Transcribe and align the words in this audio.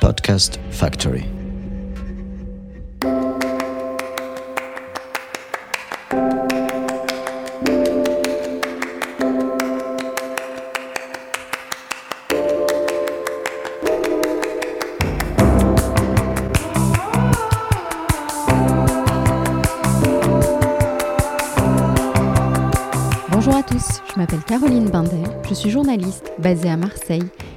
Podcast 0.00 0.58
Factory. 0.70 1.24
Bonjour 23.30 23.54
à 23.54 23.62
tous, 23.62 24.00
je 24.12 24.18
m'appelle 24.18 24.40
Caroline 24.46 24.88
Bindel, 24.88 25.18
je 25.46 25.52
suis 25.52 25.68
journaliste 25.68 26.32
basée 26.38 26.70
à 26.70 26.78
Marseille 26.78 27.22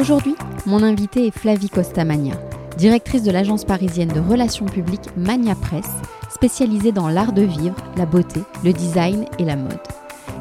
Aujourd'hui, 0.00 0.34
mon 0.64 0.82
invitée 0.82 1.26
est 1.26 1.38
Flavie 1.38 1.68
Costamagna, 1.68 2.32
directrice 2.78 3.22
de 3.22 3.30
l'agence 3.30 3.66
parisienne 3.66 4.08
de 4.08 4.18
relations 4.18 4.64
publiques 4.64 5.14
Magna 5.14 5.54
Presse, 5.54 5.92
spécialisée 6.30 6.90
dans 6.90 7.10
l'art 7.10 7.34
de 7.34 7.42
vivre, 7.42 7.76
la 7.98 8.06
beauté, 8.06 8.40
le 8.64 8.72
design 8.72 9.26
et 9.38 9.44
la 9.44 9.56
mode. 9.56 9.78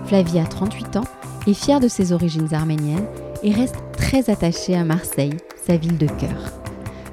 Flavie 0.06 0.40
a 0.40 0.46
38 0.46 0.96
ans, 0.96 1.04
est 1.46 1.54
fière 1.54 1.82
de 1.82 1.90
ses 1.90 2.14
origines 2.14 2.54
arméniennes 2.54 3.06
et 3.44 3.52
reste 3.52 3.76
très 3.98 4.30
attachée 4.30 4.78
à 4.78 4.86
Marseille, 4.86 5.36
sa 5.68 5.76
ville 5.76 5.98
de 5.98 6.08
cœur. 6.08 6.54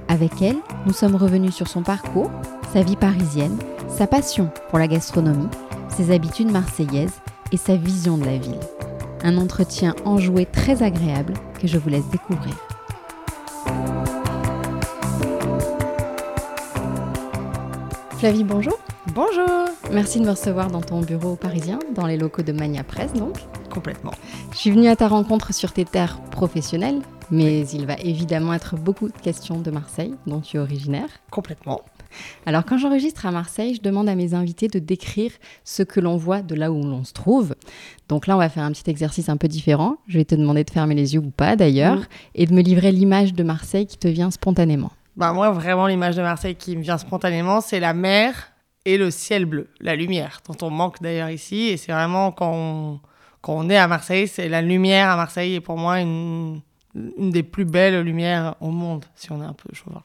Avec 0.06 0.40
elle, 0.40 0.58
nous 0.86 0.92
sommes 0.92 1.16
revenus 1.16 1.52
sur 1.52 1.66
son 1.66 1.82
parcours, 1.82 2.30
sa 2.72 2.82
vie 2.82 2.94
parisienne, 2.94 3.58
sa 3.88 4.06
passion 4.06 4.50
pour 4.70 4.78
la 4.78 4.86
gastronomie, 4.86 5.48
ses 5.88 6.14
habitudes 6.14 6.52
marseillaises 6.52 7.20
et 7.50 7.56
sa 7.56 7.74
vision 7.74 8.16
de 8.16 8.24
la 8.24 8.38
ville. 8.38 8.60
Un 9.24 9.36
entretien 9.36 9.96
enjoué 10.04 10.46
très 10.46 10.84
agréable 10.84 11.34
que 11.60 11.66
je 11.66 11.78
vous 11.78 11.88
laisse 11.88 12.08
découvrir. 12.08 12.54
Flavie, 18.18 18.44
bonjour. 18.44 18.78
Bonjour 19.14 19.66
Merci 19.92 20.20
de 20.20 20.24
me 20.24 20.30
recevoir 20.30 20.70
dans 20.70 20.80
ton 20.80 21.00
bureau 21.00 21.36
parisien, 21.36 21.78
dans 21.94 22.06
les 22.06 22.16
locaux 22.16 22.42
de 22.42 22.52
Magna 22.52 22.82
Presse 22.82 23.12
donc. 23.12 23.36
Complètement. 23.70 24.12
Je 24.52 24.56
suis 24.56 24.70
venue 24.70 24.88
à 24.88 24.96
ta 24.96 25.06
rencontre 25.06 25.52
sur 25.54 25.72
tes 25.72 25.84
terres 25.84 26.20
professionnelles, 26.30 27.02
mais 27.30 27.66
il 27.68 27.86
va 27.86 27.94
évidemment 27.94 28.54
être 28.54 28.76
beaucoup 28.76 29.08
de 29.08 29.18
questions 29.18 29.60
de 29.60 29.70
Marseille, 29.70 30.14
dont 30.26 30.40
tu 30.40 30.56
es 30.56 30.60
originaire. 30.60 31.08
Complètement. 31.30 31.82
Alors 32.46 32.64
quand 32.64 32.78
j'enregistre 32.78 33.26
à 33.26 33.30
Marseille, 33.30 33.74
je 33.74 33.80
demande 33.82 34.08
à 34.08 34.14
mes 34.14 34.34
invités 34.34 34.68
de 34.68 34.78
décrire 34.78 35.30
ce 35.64 35.82
que 35.82 36.00
l'on 36.00 36.16
voit 36.16 36.42
de 36.42 36.54
là 36.54 36.70
où 36.72 36.82
l'on 36.82 37.04
se 37.04 37.12
trouve. 37.12 37.54
Donc 38.08 38.26
là, 38.26 38.36
on 38.36 38.38
va 38.38 38.48
faire 38.48 38.62
un 38.64 38.72
petit 38.72 38.88
exercice 38.90 39.28
un 39.28 39.36
peu 39.36 39.48
différent. 39.48 39.96
Je 40.06 40.18
vais 40.18 40.24
te 40.24 40.34
demander 40.34 40.64
de 40.64 40.70
fermer 40.70 40.94
les 40.94 41.14
yeux 41.14 41.20
ou 41.20 41.30
pas 41.30 41.56
d'ailleurs, 41.56 41.96
Mhm. 41.98 42.06
et 42.36 42.46
de 42.46 42.54
me 42.54 42.62
livrer 42.62 42.92
l'image 42.92 43.34
de 43.34 43.42
Marseille 43.42 43.86
qui 43.86 43.98
te 43.98 44.08
vient 44.08 44.30
spontanément. 44.30 44.92
Bah 45.16 45.32
moi, 45.32 45.50
vraiment, 45.50 45.86
l'image 45.86 46.16
de 46.16 46.22
Marseille 46.22 46.56
qui 46.56 46.76
me 46.76 46.82
vient 46.82 46.98
spontanément, 46.98 47.60
c'est 47.60 47.80
la 47.80 47.94
mer 47.94 48.52
et 48.84 48.98
le 48.98 49.10
ciel 49.10 49.46
bleu, 49.46 49.68
la 49.80 49.96
lumière, 49.96 50.40
dont 50.46 50.66
on 50.66 50.70
manque 50.70 51.00
d'ailleurs 51.02 51.30
ici. 51.30 51.68
Et 51.68 51.76
c'est 51.76 51.90
vraiment 51.92 52.30
quand 52.32 52.52
on, 52.54 53.00
quand 53.40 53.54
on 53.56 53.68
est 53.70 53.76
à 53.76 53.88
Marseille, 53.88 54.28
c'est 54.28 54.48
la 54.48 54.62
lumière 54.62 55.08
à 55.10 55.16
Marseille 55.16 55.54
est 55.54 55.60
pour 55.60 55.76
moi 55.78 56.00
une, 56.00 56.60
une 56.94 57.30
des 57.30 57.42
plus 57.42 57.64
belles 57.64 58.02
lumières 58.02 58.54
au 58.60 58.70
monde, 58.70 59.04
si 59.16 59.32
on 59.32 59.40
est 59.42 59.46
un 59.46 59.52
peu 59.54 59.68
chauvin. 59.74 60.02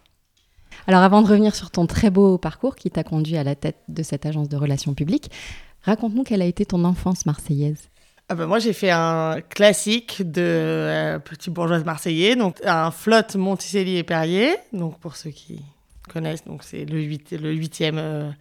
Alors 0.87 1.01
avant 1.01 1.21
de 1.21 1.27
revenir 1.27 1.55
sur 1.55 1.71
ton 1.71 1.85
très 1.85 2.09
beau 2.09 2.37
parcours 2.37 2.75
qui 2.75 2.89
t'a 2.89 3.03
conduit 3.03 3.37
à 3.37 3.43
la 3.43 3.55
tête 3.55 3.77
de 3.87 4.03
cette 4.03 4.25
agence 4.25 4.49
de 4.49 4.57
relations 4.57 4.93
publiques, 4.93 5.29
raconte-nous 5.83 6.23
quelle 6.23 6.41
a 6.41 6.45
été 6.45 6.65
ton 6.65 6.83
enfance 6.83 7.25
marseillaise. 7.25 7.89
Ah 8.29 8.35
bah 8.35 8.47
moi, 8.47 8.59
j'ai 8.59 8.71
fait 8.71 8.91
un 8.91 9.41
classique 9.41 10.21
de 10.21 10.41
euh, 10.41 11.19
petit 11.19 11.49
bourgeoise 11.49 11.83
marseillais, 11.83 12.37
donc 12.37 12.59
un 12.63 12.89
flotte 12.89 13.35
Monticelli 13.35 13.97
et 13.97 14.03
Perrier. 14.03 14.55
Donc 14.71 14.99
pour 14.99 15.17
ceux 15.17 15.31
qui 15.31 15.61
connaissent, 16.07 16.45
donc 16.45 16.63
c'est 16.63 16.85
le, 16.85 17.01
huit, 17.01 17.31
le 17.31 17.51
huitième 17.51 17.97
euh, 17.97 18.31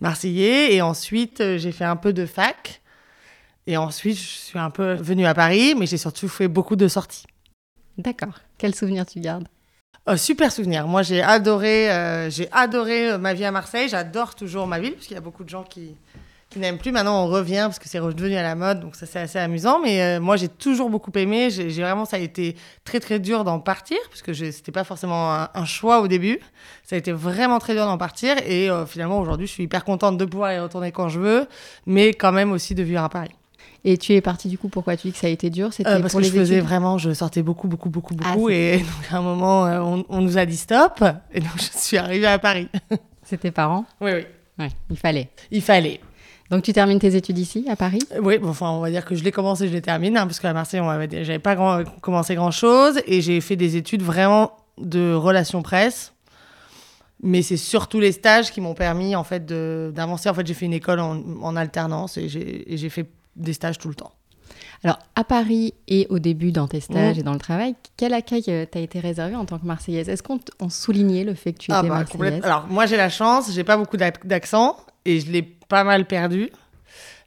marseillais. 0.00 0.74
Et 0.74 0.82
ensuite, 0.82 1.40
euh, 1.40 1.56
j'ai 1.56 1.72
fait 1.72 1.86
un 1.86 1.96
peu 1.96 2.12
de 2.12 2.26
fac. 2.26 2.82
Et 3.66 3.78
ensuite, 3.78 4.18
je 4.18 4.22
suis 4.22 4.58
un 4.58 4.68
peu 4.68 4.92
venue 4.92 5.24
à 5.24 5.32
Paris, 5.32 5.74
mais 5.74 5.86
j'ai 5.86 5.96
surtout 5.96 6.28
fait 6.28 6.48
beaucoup 6.48 6.76
de 6.76 6.86
sorties. 6.86 7.24
D'accord. 7.96 8.40
Quel 8.58 8.74
souvenir 8.74 9.06
tu 9.06 9.20
gardes? 9.20 9.48
Super 10.16 10.52
souvenir. 10.52 10.86
Moi, 10.86 11.02
j'ai 11.02 11.22
adoré, 11.22 11.90
euh, 11.90 12.28
j'ai 12.28 12.46
adoré 12.52 13.12
euh, 13.12 13.18
ma 13.18 13.32
vie 13.32 13.44
à 13.46 13.50
Marseille. 13.50 13.88
J'adore 13.88 14.34
toujours 14.34 14.66
ma 14.66 14.78
ville, 14.78 14.92
parce 14.92 15.06
qu'il 15.06 15.14
y 15.14 15.18
a 15.18 15.22
beaucoup 15.22 15.44
de 15.44 15.48
gens 15.48 15.64
qui, 15.64 15.96
n'aiment 16.56 16.76
plus. 16.76 16.92
Maintenant, 16.92 17.24
on 17.24 17.26
revient 17.26 17.62
parce 17.64 17.78
que 17.78 17.88
c'est 17.88 17.98
redevenu 17.98 18.36
à 18.36 18.42
la 18.42 18.54
mode, 18.54 18.80
donc 18.80 18.96
ça 18.96 19.06
c'est 19.06 19.18
assez 19.18 19.38
amusant. 19.38 19.80
Mais 19.80 20.02
euh, 20.02 20.20
moi, 20.20 20.36
j'ai 20.36 20.48
toujours 20.48 20.90
beaucoup 20.90 21.10
aimé. 21.14 21.48
J'ai 21.48 21.82
vraiment, 21.82 22.04
ça 22.04 22.16
a 22.16 22.20
été 22.20 22.54
très 22.84 23.00
très 23.00 23.18
dur 23.18 23.44
d'en 23.44 23.60
partir, 23.60 23.96
parce 24.10 24.20
que 24.20 24.34
c'était 24.34 24.72
pas 24.72 24.84
forcément 24.84 25.34
un, 25.34 25.48
un 25.54 25.64
choix 25.64 26.00
au 26.00 26.06
début. 26.06 26.38
Ça 26.84 26.96
a 26.96 26.98
été 26.98 27.10
vraiment 27.10 27.58
très 27.58 27.72
dur 27.72 27.86
d'en 27.86 27.98
partir. 27.98 28.36
Et 28.46 28.68
finalement, 28.86 29.18
aujourd'hui, 29.20 29.46
je 29.46 29.52
suis 29.52 29.64
hyper 29.64 29.86
contente 29.86 30.18
de 30.18 30.24
pouvoir 30.26 30.52
y 30.52 30.60
retourner 30.60 30.92
quand 30.92 31.08
je 31.08 31.18
veux, 31.18 31.46
mais 31.86 32.12
quand 32.12 32.30
même 32.30 32.52
aussi 32.52 32.74
de 32.74 32.82
vivre 32.82 33.02
à 33.02 33.08
Paris. 33.08 33.34
Et 33.86 33.98
tu 33.98 34.14
es 34.14 34.20
partie 34.22 34.48
du 34.48 34.56
coup, 34.56 34.68
pourquoi 34.68 34.96
tu 34.96 35.08
dis 35.08 35.12
que 35.12 35.18
ça 35.18 35.26
a 35.26 35.30
été 35.30 35.50
dur? 35.50 35.72
C'était 35.72 35.90
Euh, 35.90 36.00
parce 36.00 36.12
pour 36.12 36.20
que 36.20 36.24
les 36.24 36.30
je 36.32 36.38
faisais 36.38 36.54
études? 36.56 36.66
vraiment, 36.66 36.96
je 36.96 37.12
sortais 37.12 37.42
beaucoup, 37.42 37.68
beaucoup, 37.68 37.90
beaucoup, 37.90 38.14
Ah, 38.24 38.34
beaucoup. 38.34 38.48
et 38.48 38.78
donc, 38.78 39.12
à 39.12 39.16
un 39.18 39.20
moment, 39.22 39.66
euh, 39.66 39.80
on, 39.80 40.04
on 40.08 40.20
nous 40.22 40.38
a 40.38 40.46
dit 40.46 40.56
stop. 40.56 41.04
Et 41.32 41.40
donc, 41.40 41.50
je 41.56 41.78
suis 41.78 41.98
arrivée 41.98 42.26
à 42.26 42.38
Paris. 42.38 42.68
C'était 43.22 43.50
parents 43.50 43.84
oui, 44.00 44.10
oui. 44.14 44.24
Ouais, 44.58 44.68
il 44.90 44.96
fallait. 44.96 45.28
Il 45.50 45.60
fallait. 45.62 46.00
Donc 46.50 46.62
tu 46.62 46.72
termines 46.72 46.98
tes 46.98 47.16
études 47.16 47.38
ici, 47.38 47.66
à 47.68 47.74
Paris? 47.76 47.98
Euh, 48.12 48.20
Oui, 48.22 48.38
bon, 48.38 48.50
enfin, 48.50 48.70
on 48.70 48.80
va 48.80 48.90
dire 48.90 49.04
que 49.04 49.14
je 49.14 49.24
l'ai 49.24 49.32
commencé, 49.32 49.66
je 49.66 49.72
l'ai 49.72 49.80
terminé, 49.82 50.18
hein, 50.18 50.26
parce 50.26 50.40
qu'à 50.40 50.52
Marseille, 50.52 50.80
on 50.80 50.90
j'avais 50.90 51.38
pas 51.38 51.54
grand- 51.54 51.82
commencé 52.00 52.34
grand 52.34 52.50
chose, 52.52 53.00
et 53.06 53.20
j'ai 53.22 53.40
fait 53.40 53.56
des 53.56 53.76
études 53.76 54.02
vraiment 54.02 54.52
de 54.78 55.12
relations 55.14 55.62
presse. 55.62 56.12
Mais 57.22 57.42
c'est 57.42 57.56
surtout 57.56 57.98
les 58.00 58.12
stages 58.12 58.50
qui 58.50 58.60
m'ont 58.60 58.74
permis, 58.74 59.16
en 59.16 59.24
fait, 59.24 59.44
d'avancer. 59.92 60.28
En 60.28 60.34
fait, 60.34 60.46
j'ai 60.46 60.54
fait 60.54 60.66
une 60.66 60.74
école 60.74 61.00
en, 61.00 61.22
en 61.42 61.56
alternance 61.56 62.18
et 62.18 62.28
j'ai 62.28 62.88
fait 62.90 63.06
des 63.36 63.52
stages 63.52 63.78
tout 63.78 63.88
le 63.88 63.94
temps. 63.94 64.12
Alors, 64.82 64.98
à 65.16 65.24
Paris 65.24 65.72
et 65.88 66.06
au 66.10 66.18
début 66.18 66.52
dans 66.52 66.68
tes 66.68 66.80
stages 66.80 67.14
Mhm. 67.16 67.20
et 67.20 67.22
dans 67.22 67.32
le 67.32 67.38
travail, 67.38 67.74
quel 67.96 68.12
accueil 68.12 68.44
euh, 68.48 68.66
t'a 68.66 68.80
été 68.80 69.00
réservé 69.00 69.34
en 69.34 69.46
tant 69.46 69.58
que 69.58 69.64
Marseillaise? 69.66 70.08
Est-ce 70.10 70.22
qu'on 70.22 70.38
soulignait 70.68 71.24
le 71.24 71.34
fait 71.34 71.52
que 71.54 71.58
tu 71.58 71.72
Ah 71.72 71.78
étais 71.78 71.88
bah, 71.88 71.94
Marseillaise? 72.00 72.44
Alors, 72.44 72.66
moi, 72.68 72.84
j'ai 72.86 72.96
la 72.98 73.08
chance, 73.08 73.50
j'ai 73.52 73.64
pas 73.64 73.76
beaucoup 73.78 73.96
d'ac- 73.96 74.26
d'accent 74.26 74.76
et 75.06 75.20
je 75.20 75.30
l'ai 75.32 75.42
pas 75.42 75.84
mal 75.84 76.06
perdu. 76.06 76.50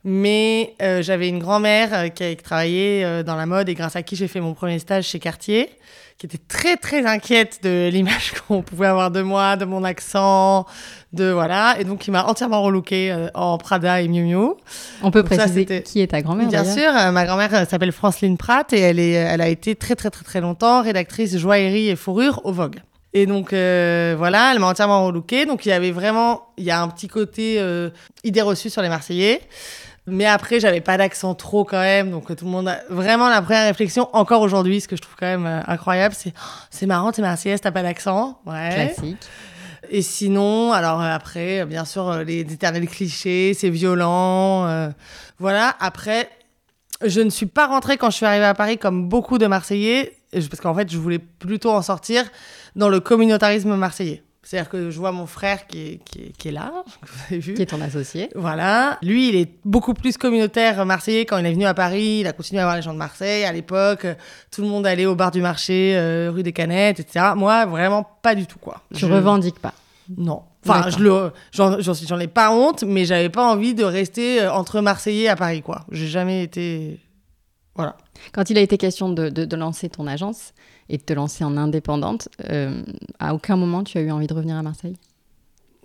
Mais 0.10 0.74
euh, 0.82 1.02
j'avais 1.02 1.28
une 1.28 1.40
grand-mère 1.40 1.90
euh, 1.94 2.08
qui 2.08 2.24
a 2.24 2.34
travaillé 2.38 3.04
euh, 3.04 3.24
dans 3.24 3.36
la 3.36 3.46
mode 3.46 3.68
et 3.68 3.74
grâce 3.74 3.98
à 3.98 4.04
qui 4.04 4.16
j'ai 4.16 4.30
fait 4.30 4.40
mon 4.40 4.54
premier 4.54 4.80
stage 4.80 5.04
chez 5.04 5.20
Cartier, 5.20 5.70
qui 6.18 6.28
était 6.28 6.38
très 6.38 6.78
très 6.78 7.06
inquiète 7.06 7.60
de 7.62 7.90
l'image 7.92 8.36
qu'on 8.48 8.62
pouvait 8.62 8.88
avoir 8.88 9.12
de 9.12 9.22
moi, 9.22 9.58
de 9.58 9.66
mon 9.66 9.84
accent, 9.84 10.66
de 11.12 11.26
voilà, 11.26 11.76
et 11.78 11.84
donc 11.84 12.00
qui 12.00 12.12
m'a 12.12 12.24
entièrement 12.24 12.62
relooké 12.62 13.14
en 13.34 13.58
Prada 13.58 14.00
et 14.02 14.08
Miu 14.08 14.24
Miu. 14.24 14.54
On 15.04 15.12
peut 15.12 15.24
Donc 15.24 15.36
préciser 15.36 15.84
qui 15.84 16.00
est 16.00 16.08
ta 16.08 16.22
grand-mère 16.22 16.48
Bien 16.48 16.64
sûr, 16.64 16.90
ma 17.12 17.26
grand-mère 17.26 17.68
s'appelle 17.68 17.92
Franceline 17.92 18.38
Pratt 18.38 18.72
et 18.72 18.80
elle, 18.80 19.00
est, 19.00 19.12
elle 19.12 19.42
a 19.42 19.50
été 19.50 19.76
très 19.76 19.96
très 19.96 20.10
très 20.10 20.24
très 20.24 20.40
longtemps 20.40 20.84
rédactrice 20.84 21.38
joaillerie 21.38 21.90
et 21.90 21.98
fourrure 21.98 22.40
au 22.46 22.54
Vogue. 22.54 22.80
Et 23.14 23.26
donc 23.26 23.52
euh, 23.52 24.16
voilà, 24.18 24.52
elle 24.54 24.60
m'a 24.60 24.68
entièrement 24.68 25.06
relookée. 25.06 25.46
Donc 25.46 25.66
il 25.66 25.70
y 25.70 25.72
avait 25.72 25.92
vraiment, 25.92 26.50
il 26.58 26.66
y 26.66 26.72
a 26.72 26.82
un 26.82 26.88
petit 26.88 27.08
côté 27.08 27.56
euh, 27.60 27.90
idée 28.24 28.42
reçue 28.42 28.70
sur 28.70 28.82
les 28.82 28.90
Marseillais. 28.90 29.42
Mais 30.08 30.26
après, 30.26 30.60
j'avais 30.60 30.82
pas 30.82 30.98
d'accent 30.98 31.36
trop 31.36 31.66
quand 31.66 31.82
même. 31.82 32.12
Donc 32.12 32.34
tout 32.36 32.46
le 32.46 32.52
monde 32.52 32.70
a 32.70 32.80
vraiment 32.90 33.30
la 33.30 33.42
première 33.42 33.66
réflexion, 33.66 34.10
encore 34.14 34.42
aujourd'hui, 34.42 34.82
ce 34.82 34.88
que 34.88 34.96
je 34.96 35.02
trouve 35.02 35.16
quand 35.20 35.26
même 35.26 35.46
euh, 35.46 35.62
incroyable, 35.68 36.16
c'est 36.18 36.34
Oh, 36.38 36.50
c'est 36.70 36.86
marrant, 36.86 37.12
t'es 37.12 37.22
Marseillaise, 37.22 37.62
t'as 37.62 37.72
pas 37.72 37.84
d'accent. 37.84 38.40
Ouais. 38.46 38.70
Classique. 38.74 39.28
Et 39.90 40.02
sinon, 40.02 40.74
alors 40.74 41.02
euh, 41.02 41.14
après, 41.14 41.62
euh, 41.62 41.66
bien 41.66 41.86
sûr, 41.86 42.10
euh, 42.10 42.24
les 42.24 42.42
éternels 42.42 42.88
clichés, 42.88 43.54
c'est 43.54 43.70
violent. 43.70 44.92
voilà. 45.40 45.76
Après, 45.80 46.30
je 47.06 47.22
ne 47.22 47.30
suis 47.30 47.46
pas 47.46 47.68
rentrée 47.68 47.98
quand 47.98 48.10
je 48.10 48.18
suis 48.18 48.26
arrivée 48.26 48.46
à 48.46 48.54
Paris 48.54 48.78
comme 48.78 49.08
beaucoup 49.08 49.38
de 49.38 49.48
Marseillais, 49.48 50.18
parce 50.32 50.62
qu'en 50.62 50.76
fait, 50.76 50.92
je 50.92 50.98
voulais 50.98 51.20
plutôt 51.20 51.72
en 51.72 51.82
sortir 51.82 52.24
dans 52.76 52.90
le 52.90 53.00
communautarisme 53.00 53.76
marseillais. 53.76 54.24
C'est-à-dire 54.50 54.70
que 54.70 54.92
je 54.92 54.98
vois 54.98 55.12
mon 55.12 55.26
frère 55.26 55.68
qui 55.68 55.80
est, 55.80 55.98
qui 56.06 56.20
est, 56.22 56.38
qui 56.38 56.48
est 56.48 56.52
là, 56.52 56.72
que 57.02 57.08
vous 57.12 57.20
avez 57.32 57.40
vu. 57.40 57.54
Qui 57.54 57.64
est 57.64 57.66
ton 57.66 57.82
associé. 57.82 58.30
Voilà. 58.34 58.98
Lui, 59.02 59.28
il 59.28 59.36
est 59.36 59.52
beaucoup 59.66 59.94
plus 59.94 60.18
communautaire 60.18 60.86
marseillais. 60.86 61.26
Quand 61.26 61.38
il 61.38 61.46
est 61.46 61.52
venu 61.52 61.66
à 61.66 61.74
Paris, 61.74 62.20
il 62.22 62.28
a 62.28 62.32
continué 62.32 62.62
à 62.62 62.64
voir 62.64 62.78
les 62.78 62.82
gens 62.82 62.94
de 62.94 62.98
Marseille. 62.98 63.44
À 63.44 63.52
l'époque, 63.52 64.08
tout 64.50 64.62
le 64.62 64.70
monde 64.70 64.88
allait 64.88 65.06
au 65.06 65.16
bar 65.16 65.32
du 65.32 65.42
marché, 65.42 65.98
euh, 65.98 66.32
rue 66.34 66.44
des 66.44 66.54
Canettes, 66.54 67.02
etc. 67.02 67.32
Moi, 67.36 67.66
vraiment 67.66 68.08
pas 68.22 68.36
du 68.36 68.46
tout, 68.48 68.58
quoi. 68.60 68.82
Tu 68.94 69.02
Je- 69.02 69.06
revendiques 69.08 69.60
pas. 69.60 69.74
Non. 70.18 70.44
Enfin, 70.66 70.90
je 70.90 71.00
le, 71.00 71.32
j'en, 71.52 72.20
ai 72.20 72.28
pas 72.28 72.52
honte, 72.52 72.84
mais 72.84 73.04
j'avais 73.04 73.30
pas 73.30 73.46
envie 73.52 73.74
de 73.74 73.84
rester 73.84 74.42
euh, 74.44 74.52
entre 74.54 74.80
Marseillais 74.80 75.28
à 75.28 75.36
Paris, 75.36 75.62
quoi. 75.62 75.86
J'ai 75.92 76.08
jamais 76.08 76.44
été. 76.44 77.00
Voilà. 77.76 77.98
Quand 78.34 78.50
il 78.50 78.58
a 78.58 78.62
été 78.62 78.78
question 78.78 79.10
de, 79.10 79.28
de- 79.30 79.44
de 79.46 79.56
lancer 79.58 79.90
ton 79.90 80.08
agence 80.08 80.54
et 80.90 80.98
de 80.98 81.04
te 81.04 81.14
lancer 81.14 81.44
en 81.44 81.58
indépendante, 81.58 82.30
euh, 82.50 82.82
à 83.20 83.34
aucun 83.34 83.56
moment 83.56 83.84
tu 83.84 83.98
as 83.98 84.02
eu 84.02 84.12
envie 84.12 84.28
de 84.28 84.34
revenir 84.34 84.56
à 84.56 84.64
Marseille? 84.64 84.96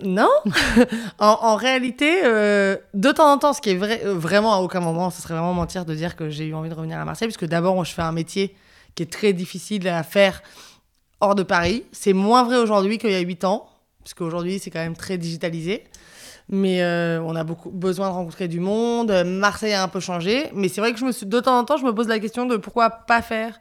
Non. 0.02 0.30
en, 1.18 1.56
réalité, 1.56 2.24
euh, 2.24 2.76
de 2.94 3.12
temps 3.12 3.32
en 3.32 3.38
temps, 3.38 3.52
ce 3.52 3.60
qui 3.60 3.70
est 3.70 3.76
vrai, 3.76 4.02
euh, 4.04 4.14
vraiment 4.14 4.54
à 4.54 4.58
aucun 4.58 4.80
moment, 4.80 5.10
ce 5.10 5.22
serait 5.22 5.34
vraiment 5.34 5.54
mentir 5.54 5.84
de 5.84 5.94
dire 5.94 6.16
que 6.16 6.28
j'ai 6.28 6.46
eu 6.46 6.54
envie 6.54 6.70
de 6.70 6.74
revenir 6.74 6.98
à 6.98 7.04
Marseille, 7.04 7.28
puisque 7.28 7.46
d'abord, 7.46 7.84
je 7.84 7.92
fais 7.92 8.02
un 8.02 8.12
métier 8.12 8.56
qui 8.94 9.02
est 9.02 9.12
très 9.12 9.32
difficile 9.32 9.86
à 9.88 10.02
faire 10.02 10.42
hors 11.20 11.34
de 11.34 11.42
Paris. 11.42 11.84
C'est 11.92 12.14
moins 12.14 12.42
vrai 12.42 12.56
aujourd'hui 12.56 12.98
qu'il 12.98 13.10
y 13.10 13.14
a 13.14 13.20
8 13.20 13.44
ans, 13.44 13.68
parce 14.02 14.14
qu'aujourd'hui, 14.14 14.58
c'est 14.58 14.70
quand 14.70 14.80
même 14.80 14.96
très 14.96 15.18
digitalisé. 15.18 15.84
Mais 16.48 16.84
on 17.24 17.34
a 17.36 17.44
beaucoup 17.44 17.70
besoin 17.70 18.08
de 18.08 18.14
rencontrer 18.14 18.48
du 18.48 18.60
monde. 18.60 19.10
Marseille 19.24 19.72
a 19.72 19.82
un 19.82 19.88
peu 19.88 20.00
changé. 20.00 20.50
Mais 20.52 20.68
c'est 20.68 20.80
vrai 20.80 20.92
que 20.92 20.98
je 20.98 21.04
me 21.04 21.12
suis, 21.12 21.24
de 21.24 21.40
temps 21.40 21.56
en 21.56 21.64
temps, 21.64 21.76
je 21.78 21.84
me 21.84 21.94
pose 21.94 22.08
la 22.08 22.18
question 22.18 22.44
de 22.44 22.56
pourquoi 22.56 22.90
pas 22.90 23.22
faire 23.22 23.58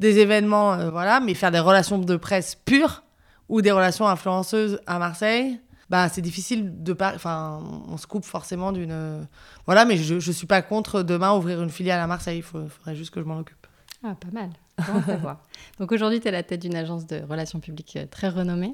des 0.00 0.18
événements, 0.18 0.74
euh, 0.74 0.90
voilà, 0.90 1.20
mais 1.20 1.34
faire 1.34 1.50
des 1.50 1.58
relations 1.58 1.98
de 1.98 2.16
presse 2.16 2.54
pures 2.54 3.02
ou 3.48 3.62
des 3.62 3.70
relations 3.70 4.06
influenceuses 4.06 4.80
à 4.86 4.98
Marseille. 4.98 5.60
Bah, 5.90 6.08
c'est 6.08 6.22
difficile 6.22 6.82
de 6.82 6.92
pas. 6.92 7.12
Enfin, 7.14 7.62
on 7.88 7.96
se 7.96 8.06
coupe 8.06 8.24
forcément 8.24 8.72
d'une. 8.72 9.26
Voilà, 9.66 9.84
mais 9.84 9.96
je, 9.98 10.18
je 10.18 10.32
suis 10.32 10.46
pas 10.46 10.62
contre 10.62 11.02
demain 11.02 11.34
ouvrir 11.34 11.62
une 11.62 11.70
filiale 11.70 12.00
à 12.00 12.06
Marseille. 12.06 12.38
Il 12.38 12.42
faudrait 12.42 12.96
juste 12.96 13.12
que 13.12 13.20
je 13.20 13.26
m'en 13.26 13.38
occupe. 13.38 13.63
Ah, 14.06 14.14
pas 14.14 14.28
mal. 14.32 14.50
Bon 14.86 14.98
à 14.98 15.02
savoir. 15.02 15.38
Donc 15.78 15.92
aujourd'hui, 15.92 16.20
tu 16.20 16.26
es 16.26 16.28
à 16.28 16.32
la 16.32 16.42
tête 16.42 16.60
d'une 16.60 16.74
agence 16.76 17.06
de 17.06 17.22
relations 17.26 17.58
publiques 17.60 17.96
euh, 17.96 18.04
très 18.10 18.28
renommée. 18.28 18.72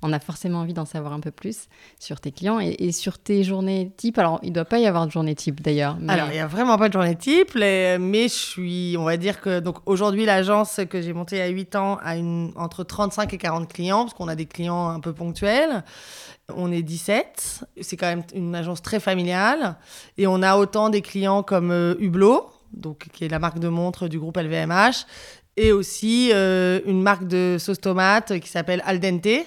On 0.00 0.10
a 0.12 0.18
forcément 0.20 0.60
envie 0.60 0.72
d'en 0.72 0.86
savoir 0.86 1.12
un 1.12 1.20
peu 1.20 1.30
plus 1.32 1.68
sur 1.98 2.18
tes 2.20 2.32
clients 2.32 2.60
et, 2.60 2.76
et 2.78 2.92
sur 2.92 3.18
tes 3.18 3.44
journées 3.44 3.92
type. 3.96 4.16
Alors, 4.18 4.38
il 4.42 4.50
ne 4.50 4.54
doit 4.54 4.64
pas 4.64 4.78
y 4.78 4.86
avoir 4.86 5.06
de 5.06 5.10
journée 5.12 5.34
type 5.34 5.60
d'ailleurs. 5.60 5.98
mais- 6.00 6.12
Alors, 6.12 6.28
il 6.28 6.32
n'y 6.34 6.38
a 6.38 6.46
vraiment 6.46 6.78
pas 6.78 6.88
de 6.88 6.94
journée 6.94 7.14
type, 7.16 7.52
les- 7.56 7.98
mais 7.98 8.22
je 8.28 8.34
suis, 8.34 8.96
on 8.98 9.04
va 9.04 9.18
dire 9.18 9.40
que, 9.42 9.60
donc 9.60 9.78
aujourd'hui, 9.86 10.24
l'agence 10.24 10.80
que 10.88 11.02
j'ai 11.02 11.12
montée 11.12 11.42
à 11.42 11.48
8 11.48 11.76
ans 11.76 11.98
a 12.02 12.16
une, 12.16 12.52
entre 12.56 12.82
35 12.84 13.34
et 13.34 13.38
40 13.38 13.70
clients, 13.70 14.04
parce 14.04 14.14
qu'on 14.14 14.28
a 14.28 14.36
des 14.36 14.46
clients 14.46 14.88
un 14.88 15.00
peu 15.00 15.12
ponctuels. 15.12 15.84
On 16.54 16.72
est 16.72 16.82
17, 16.82 17.64
c'est 17.82 17.96
quand 17.98 18.06
même 18.08 18.22
une 18.34 18.54
agence 18.54 18.80
très 18.82 18.98
familiale, 19.00 19.76
et 20.16 20.26
on 20.26 20.42
a 20.42 20.56
autant 20.56 20.88
des 20.88 21.02
clients 21.02 21.42
comme 21.42 21.70
euh, 21.70 21.94
Hublot, 21.98 22.48
donc, 22.72 23.08
qui 23.12 23.24
est 23.24 23.28
la 23.28 23.38
marque 23.38 23.58
de 23.58 23.68
montre 23.68 24.08
du 24.08 24.18
groupe 24.18 24.36
LVMH, 24.36 25.06
et 25.56 25.72
aussi 25.72 26.30
euh, 26.32 26.80
une 26.86 27.02
marque 27.02 27.26
de 27.26 27.56
sauce 27.58 27.80
tomate 27.80 28.38
qui 28.40 28.48
s'appelle 28.48 28.82
Al 28.86 29.00
Dente, 29.00 29.44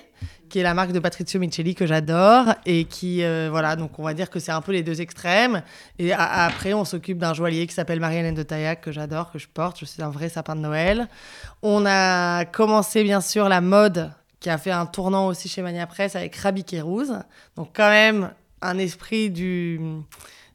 qui 0.49 0.59
est 0.59 0.63
la 0.63 0.75
marque 0.75 0.91
de 0.91 0.99
Patrizio 0.99 1.39
Micheli 1.39 1.73
que 1.73 1.87
j'adore 1.87 2.53
et 2.67 2.85
qui 2.85 3.23
euh, 3.23 3.47
voilà 3.49 3.75
donc 3.75 3.97
on 3.97 4.03
va 4.03 4.13
dire 4.13 4.29
que 4.29 4.37
c'est 4.37 4.51
un 4.51 4.61
peu 4.61 4.71
les 4.71 4.83
deux 4.83 5.01
extrêmes. 5.01 5.63
Et 5.97 6.13
après 6.13 6.73
on 6.73 6.85
s'occupe 6.85 7.17
d'un 7.17 7.33
joaillier 7.33 7.65
qui 7.65 7.73
s'appelle 7.73 7.99
Marie-Hélène 7.99 8.35
de 8.35 8.43
Taillac 8.43 8.81
que 8.81 8.91
j'adore 8.91 9.31
que 9.31 9.39
je 9.39 9.47
porte. 9.47 9.79
Je 9.79 9.85
suis 9.85 10.03
un 10.03 10.11
vrai 10.11 10.29
sapin 10.29 10.55
de 10.55 10.61
Noël. 10.61 11.07
On 11.63 11.83
a 11.87 12.45
commencé 12.45 13.03
bien 13.03 13.21
sûr 13.21 13.49
la 13.49 13.61
mode 13.61 14.11
qui 14.39 14.51
a 14.51 14.59
fait 14.59 14.69
un 14.69 14.85
tournant 14.85 15.25
aussi 15.25 15.49
chez 15.49 15.63
Mania 15.63 15.87
Press 15.87 16.15
avec 16.15 16.35
Rabi 16.35 16.63
Kérouz. 16.63 17.17
Donc 17.55 17.69
quand 17.73 17.89
même 17.89 18.29
un 18.61 18.77
esprit 18.77 19.31
du 19.31 19.79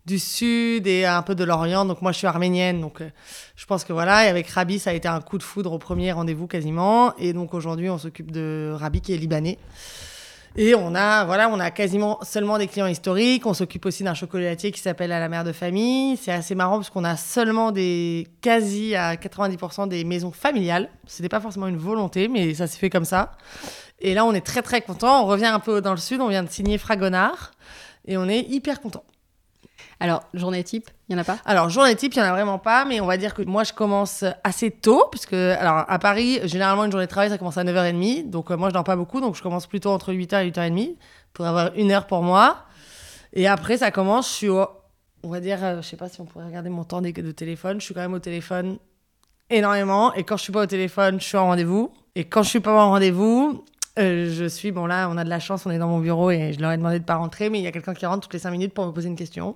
du 0.09 0.19
sud 0.19 0.87
et 0.87 1.05
un 1.05 1.23
peu 1.23 1.35
de 1.35 1.45
l'Orient. 1.45 1.85
Donc 1.85 2.03
moi, 2.03 2.11
je 2.11 2.19
suis 2.19 2.27
arménienne, 2.27 2.81
donc 2.81 3.01
euh, 3.01 3.11
je 3.55 3.67
pense 3.67 3.85
que 3.85 3.93
voilà. 3.93 4.27
Et 4.27 4.29
avec 4.29 4.49
Rabi, 4.49 4.79
ça 4.79 4.91
a 4.91 4.93
été 4.95 5.07
un 5.07 5.21
coup 5.21 5.39
de 5.39 5.43
foudre 5.45 5.73
au 5.73 5.79
premier 5.79 6.11
rendez-vous 6.11 6.49
quasiment. 6.49 7.15
Et 7.19 7.33
donc 7.33 7.55
aujourd'hui, 7.55 7.89
on 7.91 7.99
s'occupe 7.99 8.33
de 8.33 8.73
Rabi 8.75 9.01
qui 9.01 9.15
est 9.15 9.19
libanais. 9.19 9.59
Et 10.57 10.75
on 10.75 10.95
a, 10.95 11.25
voilà, 11.25 11.51
on 11.51 11.61
a 11.61 11.71
quasiment 11.71 12.19
seulement 12.23 12.59
des 12.59 12.67
clients 12.67 12.87
historiques. 12.87 13.47
On 13.47 13.55
s'occupe 13.55 13.87
aussi 13.87 14.03
d'un 14.03 14.15
chocolatier 14.15 14.73
qui 14.73 14.81
s'appelle 14.81 15.13
À 15.13 15.21
la 15.21 15.29
mère 15.29 15.45
de 15.45 15.53
famille. 15.53 16.17
C'est 16.17 16.33
assez 16.33 16.55
marrant 16.55 16.77
parce 16.77 16.91
qu'on 16.91 17.05
a 17.05 17.17
seulement 17.17 17.71
des 17.71 18.27
quasi 18.41 18.97
à 18.97 19.15
90% 19.15 19.89
des 19.89 20.03
maisons 20.05 20.33
familiales. 20.33 20.89
C'était 21.07 21.29
pas 21.29 21.41
forcément 21.41 21.69
une 21.69 21.77
volonté, 21.77 22.27
mais 22.29 22.55
ça 22.55 22.67
s'est 22.67 22.79
fait 22.79 22.91
comme 22.91 23.05
ça. 23.05 23.33
Et 24.01 24.15
là, 24.15 24.25
on 24.25 24.33
est 24.33 24.45
très 24.45 24.63
très 24.63 24.81
content. 24.81 25.23
On 25.23 25.27
revient 25.27 25.47
un 25.47 25.61
peu 25.61 25.81
dans 25.81 25.93
le 25.93 25.99
sud. 25.99 26.21
On 26.21 26.29
vient 26.29 26.43
de 26.43 26.51
signer 26.51 26.79
Fragonard 26.79 27.53
et 28.07 28.17
on 28.17 28.29
est 28.29 28.41
hyper 28.41 28.81
content. 28.81 29.05
Alors, 30.01 30.23
journée 30.33 30.63
type, 30.63 30.89
il 31.09 31.15
n'y 31.15 31.19
en 31.19 31.23
a 31.23 31.25
pas? 31.25 31.39
Alors, 31.45 31.69
journée 31.71 31.97
type, 31.97 32.15
il 32.15 32.19
n'y 32.23 32.25
en 32.25 32.29
a 32.29 32.33
vraiment 32.33 32.59
pas, 32.59 32.85
mais 32.85 33.01
on 33.01 33.07
va 33.07 33.17
dire 33.17 33.35
que 33.35 33.43
moi, 33.43 33.65
je 33.65 33.73
commence 33.73 34.25
assez 34.45 34.71
tôt, 34.71 35.07
puisque, 35.11 35.33
alors, 35.33 35.85
à 35.89 35.99
Paris, 35.99 36.39
généralement, 36.45 36.85
une 36.85 36.93
journée 36.93 37.07
de 37.07 37.11
travail, 37.11 37.31
ça 37.31 37.39
commence 37.39 37.59
à 37.59 37.65
9h30. 37.65 38.31
Donc, 38.31 38.51
euh, 38.51 38.57
moi, 38.57 38.69
je 38.69 38.75
dors 38.75 38.85
pas 38.85 38.95
beaucoup, 38.97 39.21
donc 39.21 39.35
je 39.35 39.43
commence 39.43 39.67
plutôt 39.67 39.91
entre 39.91 40.13
8h 40.13 40.43
et 40.43 40.47
8h30 40.51 40.97
pour 41.33 41.47
avoir 41.47 41.73
une 41.75 41.91
heure 41.91 42.07
pour 42.07 42.23
moi. 42.23 42.59
Et 43.33 43.49
après, 43.49 43.79
ça 43.79 43.91
commence, 43.91 44.29
je 44.29 44.35
suis 44.35 44.49
au- 44.49 44.69
on 45.25 45.31
va 45.31 45.41
dire, 45.41 45.59
euh, 45.65 45.83
je 45.83 45.89
sais 45.89 45.97
pas 45.97 46.09
si 46.09 46.21
on 46.21 46.25
pourrait 46.27 46.47
regarder 46.47 46.71
mon 46.71 46.85
temps 46.85 47.01
de 47.03 47.11
de 47.11 47.33
téléphone, 47.33 47.81
je 47.81 47.85
suis 47.87 47.95
quand 47.95 48.01
même 48.01 48.15
au 48.15 48.19
téléphone 48.21 48.79
énormément. 49.51 50.15
Et 50.15 50.23
quand 50.25 50.37
je 50.37 50.43
suis 50.45 50.53
pas 50.53 50.63
au 50.63 50.67
téléphone, 50.67 51.21
je 51.21 51.25
suis 51.27 51.37
en 51.37 51.47
rendez-vous. 51.47 51.93
Et 52.15 52.25
quand 52.25 52.43
je 52.43 52.51
suis 52.51 52.61
pas 52.61 52.73
en 52.73 52.91
rendez-vous, 52.91 53.65
euh, 53.99 54.33
je 54.33 54.45
suis, 54.45 54.73
bon 54.73 54.87
là, 54.87 55.09
on 55.11 55.17
a 55.17 55.25
de 55.25 55.29
la 55.29 55.41
chance, 55.41 55.67
on 55.67 55.71
est 55.71 55.79
dans 55.79 55.89
mon 55.89 55.99
bureau 55.99 56.31
et 56.31 56.53
je 56.53 56.61
leur 56.61 56.73
ai 56.73 56.77
demandé 56.77 56.99
de 56.99 57.05
pas 57.05 57.17
rentrer, 57.17 57.51
mais 57.51 57.59
il 57.59 57.65
y 57.65 57.67
a 57.67 57.73
quelqu'un 57.73 57.95
qui 57.95 58.07
rentre 58.07 58.21
toutes 58.23 58.33
les 58.33 58.39
5 58.39 58.51
minutes 58.51 58.75
pour 58.75 58.87
me 58.87 58.93
poser 58.93 59.09
une 59.09 59.17
question. 59.17 59.55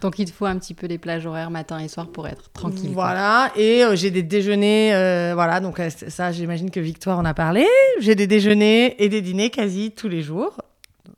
Donc, 0.00 0.18
il 0.18 0.24
te 0.24 0.30
faut 0.30 0.46
un 0.46 0.58
petit 0.58 0.72
peu 0.72 0.88
des 0.88 0.98
plages 0.98 1.26
horaires 1.26 1.50
matin 1.50 1.78
et 1.78 1.88
soir 1.88 2.08
pour 2.08 2.26
être 2.26 2.50
tranquille. 2.52 2.92
quoi. 2.94 3.04
Voilà, 3.04 3.52
et 3.54 3.84
euh, 3.84 3.96
j'ai 3.96 4.10
des 4.10 4.22
déjeuners, 4.22 4.94
euh, 4.94 5.32
voilà, 5.34 5.60
donc 5.60 5.80
ça, 6.08 6.32
j'imagine 6.32 6.70
que 6.70 6.80
Victoire 6.80 7.18
en 7.18 7.24
a 7.24 7.34
parlé. 7.34 7.66
J'ai 8.00 8.14
des 8.14 8.26
déjeuners 8.26 9.02
et 9.02 9.08
des 9.08 9.20
dîners 9.20 9.50
quasi 9.50 9.90
tous 9.90 10.08
les 10.08 10.22
jours, 10.22 10.56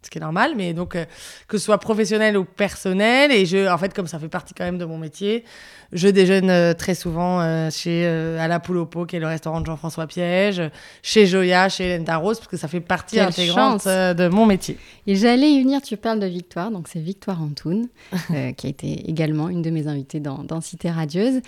ce 0.03 0.11
qui 0.11 0.19
est 0.19 0.21
normal, 0.21 0.53
mais 0.57 0.75
donc 0.75 0.97
euh, 0.97 1.05
que 1.49 1.59
ce 1.59 1.65
soit 1.65 1.79
professionnel 1.79 2.37
ou 2.37 2.45
personnel, 2.45 3.31
et 3.33 3.47
je, 3.47 3.71
en 3.71 3.79
fait, 3.79 3.95
comme 3.95 4.07
ça 4.07 4.19
fait 4.19 4.29
partie 4.29 4.55
quand 4.55 4.65
même 4.65 4.79
de 4.79 4.85
mon 4.85 4.99
métier, 4.99 5.45
je 5.93 6.09
déjeune 6.09 6.51
euh, 6.51 6.75
très 6.75 6.95
souvent 6.95 7.41
euh, 7.41 7.71
chez 7.71 8.07
à 8.39 8.49
la 8.49 8.61
Poule 8.61 8.79
au 8.79 8.87
Pot, 8.87 9.07
qui 9.07 9.17
est 9.17 9.21
le 9.21 9.27
restaurant 9.27 9.61
de 9.61 9.67
Jean-François 9.67 10.07
Piège, 10.07 10.63
chez 11.03 11.27
Joya, 11.27 11.69
chez 11.69 11.85
Hélène 11.85 12.05
Darros, 12.05 12.35
parce 12.35 12.49
que 12.49 12.57
ça 12.57 12.69
fait 12.69 12.81
partie 12.81 13.17
Quelle 13.17 13.27
intégrante 13.27 13.87
de 13.87 14.29
mon 14.29 14.47
métier. 14.47 14.79
Et 15.07 15.17
j'allais 15.17 15.51
y 15.51 15.63
venir, 15.63 15.83
tu 15.83 15.97
parles 15.97 16.21
de 16.21 16.27
Victoire, 16.27 16.71
donc 16.71 16.89
c'est 16.89 17.01
Victoire 17.01 17.43
Antoun, 17.43 17.89
qui 18.57 18.67
a 18.67 18.71
été 18.71 19.09
également 19.09 19.49
une 19.49 19.63
de 19.63 19.71
mes 19.71 19.87
invitées 19.87 20.21
dans, 20.21 20.45
dans 20.45 20.61
Cité 20.61 20.91
Radieuse. 20.91 21.41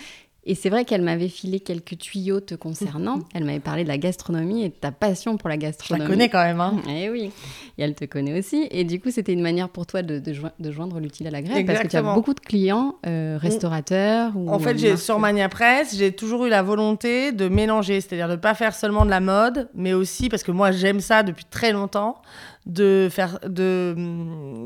Et 0.47 0.53
c'est 0.53 0.69
vrai 0.69 0.85
qu'elle 0.85 1.01
m'avait 1.01 1.27
filé 1.27 1.59
quelques 1.59 1.97
tuyaux 1.97 2.39
te 2.39 2.53
concernant. 2.53 3.19
Elle 3.33 3.45
m'avait 3.45 3.59
parlé 3.59 3.83
de 3.83 3.87
la 3.87 3.97
gastronomie 3.97 4.63
et 4.63 4.69
de 4.69 4.75
ta 4.75 4.91
passion 4.91 5.37
pour 5.37 5.49
la 5.49 5.55
Je 5.55 5.61
la 5.61 5.67
gastronomie. 5.67 6.07
connais 6.07 6.29
quand 6.29 6.43
même, 6.43 6.61
hein. 6.61 6.75
Eh 6.87 7.09
oui, 7.09 7.31
et 7.77 7.81
elle 7.83 7.95
te 7.95 8.05
connaît 8.05 8.37
aussi. 8.37 8.67
Et 8.69 8.83
du 8.83 8.99
coup, 8.99 9.09
c'était 9.09 9.33
une 9.33 9.41
manière 9.41 9.69
pour 9.69 9.85
toi 9.87 10.03
de, 10.03 10.19
de, 10.19 10.33
joi- 10.33 10.51
de 10.59 10.71
joindre 10.71 10.99
l'utile 10.99 11.25
à 11.27 11.31
l'agréable 11.31 11.65
parce 11.65 11.79
que 11.79 11.87
tu 11.87 11.97
as 11.97 12.03
beaucoup 12.03 12.33
de 12.35 12.39
clients, 12.39 12.95
euh, 13.07 13.37
restaurateurs 13.41 14.33
ou 14.37 14.49
En 14.49 14.59
fait, 14.59 14.77
j'ai 14.77 14.97
sur 14.97 15.17
Mania 15.19 15.49
Press, 15.49 15.95
j'ai 15.97 16.11
toujours 16.11 16.45
eu 16.45 16.49
la 16.49 16.61
volonté 16.61 17.31
de 17.31 17.47
mélanger, 17.47 17.99
c'est-à-dire 17.99 18.27
de 18.27 18.33
ne 18.33 18.37
pas 18.37 18.53
faire 18.53 18.75
seulement 18.75 19.03
de 19.03 19.09
la 19.09 19.19
mode, 19.21 19.69
mais 19.73 19.93
aussi 19.93 20.29
parce 20.29 20.43
que 20.43 20.51
moi 20.51 20.71
j'aime 20.71 20.99
ça 20.99 21.23
depuis 21.23 21.45
très 21.45 21.71
longtemps, 21.71 22.21
de 22.67 23.07
faire 23.11 23.39
de 23.47 23.95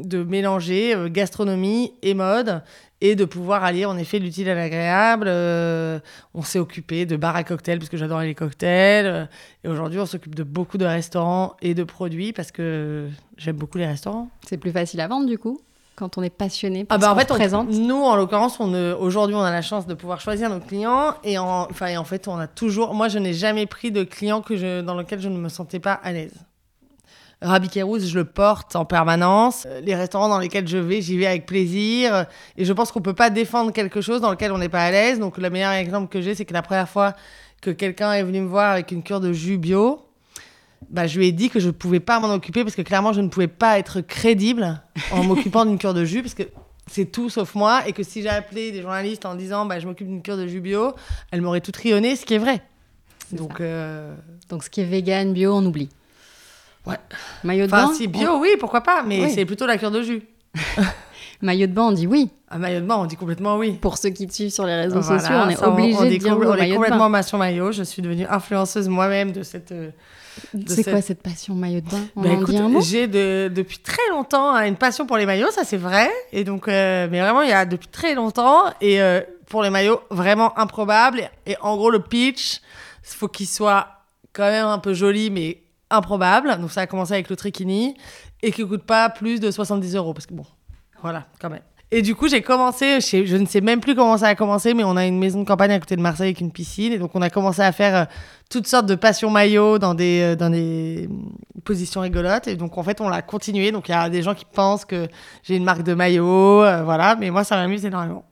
de 0.04 0.24
mélanger 0.24 0.94
euh, 0.96 1.10
gastronomie 1.10 1.94
et 2.02 2.14
mode 2.14 2.62
et 3.02 3.16
de 3.16 3.24
pouvoir 3.26 3.64
allier 3.64 3.86
en 3.86 3.98
effet 3.98 4.20
l'utile 4.20 4.50
à 4.50 4.56
l'agréable. 4.56 5.26
Euh, 5.30 6.00
on 6.34 6.42
s'est 6.42 6.60
occupé 6.60 7.06
de 7.06 7.16
bars 7.16 7.36
à 7.36 7.44
cocktails 7.44 7.80
parce 7.80 7.90
que 7.90 7.98
j'adore 7.98 8.20
les 8.22 8.36
cocktails. 8.36 9.06
Euh, 9.06 9.26
Et 9.64 9.68
aujourd'hui, 9.70 10.00
on 10.00 10.06
s'occupe 10.06 10.36
de 10.36 10.44
beaucoup 10.44 10.78
de 10.78 10.86
restaurants 10.86 11.56
et 11.62 11.74
de 11.74 11.84
produits 11.84 12.34
parce 12.34 12.52
que 12.52 13.08
j'aime 13.38 13.56
beaucoup 13.56 13.78
les 13.78 13.86
restaurants. 13.88 14.30
C'est 14.48 14.58
plus 14.58 14.72
facile 14.72 15.00
à 15.02 15.08
vendre 15.08 15.28
du 15.28 15.38
coup 15.38 15.60
quand 15.96 16.18
on 16.18 16.24
est 16.24 16.30
passionné 16.30 16.86
par 16.86 16.96
Ah 16.96 16.98
bah 17.00 17.08
ce 17.08 17.12
en 17.12 17.14
qu'on 17.14 17.20
fait, 17.20 17.32
on- 17.32 17.34
représente. 17.34 17.70
nous 17.72 18.02
en 18.04 18.16
l'occurrence, 18.16 18.58
on 18.62 18.74
aujourd'hui 19.02 19.36
on 19.36 19.42
a 19.42 19.52
la 19.52 19.62
chance 19.62 19.86
de 19.86 19.94
pouvoir 19.94 20.22
choisir 20.22 20.50
nos 20.50 20.62
clients 20.62 21.14
et 21.26 21.38
en, 21.38 21.68
enfin, 21.70 21.98
en 21.98 22.06
fait 22.06 22.30
on 22.30 22.38
a 22.38 22.48
toujours, 22.48 22.94
moi 22.94 23.10
je 23.10 23.20
n'ai 23.20 23.34
jamais 23.34 23.66
pris 23.66 23.92
de 23.92 24.04
client 24.06 24.42
que 24.42 24.56
je, 24.56 24.80
dans 24.80 24.96
lequel 24.96 25.20
je 25.20 25.28
ne 25.28 25.38
me 25.38 25.50
sentais 25.50 25.80
pas 25.80 25.92
à 25.92 26.14
l'aise. 26.14 26.36
Rabi 27.42 27.70
Kérouz, 27.70 28.06
je 28.06 28.20
le 28.20 28.26
porte 28.26 28.76
en 28.76 28.84
permanence. 28.84 29.66
Euh, 29.66 29.80
Les 29.82 29.96
restaurants 29.96 30.28
dans 30.28 30.40
lesquels 30.40 30.68
je 30.68 30.78
vais, 30.78 31.02
j'y 31.02 31.18
vais 31.18 31.26
avec 31.26 31.46
plaisir. 31.46 32.26
Et 32.58 32.66
je 32.66 32.74
pense 32.74 32.92
qu'on 32.92 33.02
peut 33.02 33.14
pas 33.14 33.30
défendre 33.30 33.72
quelque 33.72 34.02
chose 34.02 34.20
dans 34.20 34.32
lequel 34.32 34.52
on 34.52 34.58
n'est 34.58 34.70
pas 34.70 34.84
à 34.84 34.92
l'aise. 34.92 35.20
Donc 35.20 35.38
le 35.38 35.50
meilleur 35.50 35.72
exemple 35.72 36.10
que 36.10 36.22
j'ai, 36.22 36.36
c'est 36.36 36.46
que 36.46 36.54
la 36.54 36.62
première 36.62 36.90
fois 36.90 37.14
que 37.62 37.72
quelqu'un 37.72 38.14
est 38.14 38.24
venu 38.24 38.42
me 38.42 38.48
voir 38.48 38.72
avec 38.72 38.92
une 38.92 39.04
cure 39.04 39.22
de 39.22 39.32
jus 39.32 39.58
bio, 39.58 40.02
bah, 40.90 41.08
je 41.08 41.18
lui 41.18 41.28
ai 41.28 41.32
dit 41.32 41.50
que 41.50 41.60
je 41.60 41.68
ne 41.68 41.72
pouvais 41.72 42.00
pas 42.00 42.20
m'en 42.20 42.34
occuper 42.34 42.64
parce 42.64 42.76
que 42.76 42.82
clairement, 42.82 43.14
je 43.14 43.22
ne 43.22 43.30
pouvais 43.30 43.48
pas 43.48 43.80
être 43.80 44.02
crédible 44.02 44.82
en 45.12 45.24
m'occupant 45.24 45.66
d'une 45.66 45.78
cure 45.78 45.94
de 45.94 46.04
jus 46.06 46.22
parce 46.22 46.34
que 46.34 46.44
c'est 46.88 47.06
tout 47.06 47.30
sauf 47.30 47.56
moi 47.56 47.88
et 47.88 47.94
que 47.94 48.02
si 48.04 48.22
j'ai 48.22 48.30
appelé 48.30 48.72
des 48.72 48.82
journalistes 48.82 49.26
en 49.26 49.36
disant 49.36 49.66
bah, 49.66 49.80
je 49.80 49.88
m'occupe 49.88 50.08
d'une 50.08 50.22
cure 50.22 50.38
de 50.38 50.48
jus 50.48 50.62
bio, 50.62 50.94
elles 51.32 51.42
m'auraient 51.42 51.62
tout 51.62 51.72
rionné, 51.76 52.16
ce 52.16 52.26
qui 52.26 52.34
est 52.34 52.40
vrai. 52.40 52.62
Donc, 53.32 53.62
euh, 53.62 54.14
Donc 54.50 54.64
ce 54.64 54.70
qui 54.70 54.82
est 54.82 54.86
vegan, 54.86 55.34
bio, 55.34 55.54
on 55.54 55.66
oublie. 55.66 55.90
Ouais. 56.86 56.96
Maillot 57.44 57.68
de 57.68 57.74
Enfin, 57.74 57.88
bain 57.88 57.94
si 57.94 58.08
bio, 58.08 58.40
oui, 58.40 58.50
pourquoi 58.60 58.82
pas, 58.82 59.04
mais 59.04 59.24
Oui. 59.26 59.32
c'est 59.34 59.46
plutôt 59.46 59.66
la 59.68 59.78
cure 59.78 59.92
de 59.92 60.02
jus. 60.02 60.24
Maillot 61.42 61.68
de 61.68 61.72
bain, 61.72 61.84
on 61.84 61.92
dit 61.94 62.06
oui. 62.08 62.30
Un 62.50 62.58
maillot 62.58 62.82
de 62.82 62.86
bain, 62.86 62.96
on 62.98 63.06
dit 63.06 63.16
complètement 63.16 63.58
oui. 63.58 63.74
Pour 63.74 63.98
ceux 63.98 64.10
qui 64.10 64.28
te 64.28 64.34
suivent 64.34 64.50
sur 64.52 64.66
les 64.66 64.76
réseaux 64.76 65.00
Voilà, 65.00 65.20
sociaux, 65.22 65.36
on 65.38 65.50
est 65.50 65.64
obligé 65.64 66.10
de 66.10 66.18
dire 66.18 66.38
oui 66.38 66.46
on 66.48 66.56
est 66.56 66.74
complètement 66.74 67.10
passion 67.12 67.38
maillot. 67.38 67.72
Je 67.72 67.84
suis 67.84 68.02
devenue 68.02 68.26
influenceuse 68.30 68.90
moi-même 68.90 69.32
de 69.32 69.44
cette. 69.44 69.72
euh, 69.72 69.92
C'est 70.68 70.84
quoi 70.84 71.02
cette- 71.02 71.22
passion 71.22 71.54
maillot 71.56 71.80
de 71.82 71.90
bain? 71.90 72.02
On 72.18 72.22
Bah, 72.24 72.30
en 72.30 72.42
écoute, 72.42 72.50
dit 72.56 72.58
un 72.58 72.68
mot? 72.68 72.82
j'ai 72.82 73.08
de- 73.08 73.50
depuis 73.54 73.78
très 73.80 74.02
longtemps 74.10 74.54
hein, 74.54 74.66
une 74.66 74.76
passion 74.76 75.06
pour 75.06 75.16
les 75.18 75.26
maillots, 75.26 75.52
ça 75.52 75.64
c'est 75.64 75.78
vrai. 75.78 76.10
Et 76.34 76.44
donc, 76.44 76.68
euh, 76.68 77.08
mais 77.10 77.22
vraiment, 77.22 77.42
il 77.42 77.50
y 77.50 77.54
a 77.54 77.66
depuis 77.66 77.88
très 77.88 78.16
longtemps. 78.16 78.64
Et 78.82 79.02
euh, 79.02 79.22
pour 79.48 79.64
les 79.64 79.70
maillots, 79.70 80.02
vraiment 80.10 80.58
improbable. 80.60 81.22
Et, 81.46 81.52
et 81.52 81.58
en 81.62 81.78
gros, 81.78 81.90
le 81.90 82.00
pitch, 82.00 82.60
il 83.10 83.16
faut 83.16 83.28
qu'il 83.30 83.48
soit 83.48 83.88
quand 84.34 84.50
même 84.50 84.66
un 84.66 84.80
peu 84.80 84.94
joli, 84.94 85.30
mais 85.30 85.62
improbable. 85.90 86.58
Donc, 86.60 86.72
ça 86.72 86.82
a 86.82 86.88
commencé 86.88 87.14
avec 87.14 87.30
le 87.30 87.36
Trikini 87.36 87.96
et 88.42 88.52
qui 88.52 88.66
coûte 88.66 88.84
pas 88.84 89.10
plus 89.10 89.40
de 89.40 89.52
70 89.52 89.96
euros. 89.96 90.14
Parce 90.14 90.26
que 90.26 90.34
bon, 90.34 90.46
voilà, 91.02 91.26
quand 91.40 91.50
même. 91.50 91.62
Et 91.92 92.04
du 92.04 92.14
coup, 92.14 92.28
j'ai 92.28 92.44
commencé, 92.44 93.02
je, 93.02 93.26
je 93.26 93.36
ne 93.36 93.48
sais 93.48 93.62
même 93.62 93.80
plus 93.80 93.96
comment 93.96 94.16
ça 94.16 94.28
a 94.28 94.36
commencé, 94.36 94.76
mais 94.76 94.84
on 94.84 94.96
a 94.96 95.08
une 95.08 95.18
maison 95.18 95.42
de 95.42 95.48
campagne 95.48 95.72
à 95.72 95.80
côté 95.80 95.96
de 95.96 96.02
Marseille 96.02 96.28
avec 96.28 96.40
une 96.40 96.52
piscine. 96.52 96.94
Et 96.94 97.00
donc, 97.00 97.12
on 97.16 97.22
a 97.24 97.32
commencé 97.32 97.64
à 97.64 97.72
faire 97.72 97.96
euh, 97.96 98.06
toutes 98.48 98.68
sortes 98.68 98.86
de 98.86 98.94
passions 98.94 99.32
maillots 99.32 99.80
dans 99.80 99.96
des, 99.96 100.22
euh, 100.22 100.36
dans 100.36 100.52
des 100.52 101.08
euh, 101.08 101.62
positions 101.64 102.02
rigolotes. 102.02 102.48
Et 102.48 102.56
donc, 102.56 102.78
en 102.78 102.84
fait, 102.84 103.02
on 103.02 103.10
l'a 103.10 103.24
continué. 103.24 103.72
Donc, 103.72 103.90
il 103.90 103.92
y 103.92 103.96
a 103.96 104.08
des 104.08 104.22
gens 104.22 104.36
qui 104.36 104.46
pensent 104.46 104.86
que 104.86 105.08
j'ai 105.42 105.56
une 105.56 105.64
marque 105.64 105.82
de 105.82 105.96
maillot, 105.96 106.60
voilà. 106.84 107.16
Mais 107.20 107.32
moi, 107.32 107.44
ça 107.44 107.56
m'amuse 107.56 107.84
énormément. 107.84 108.24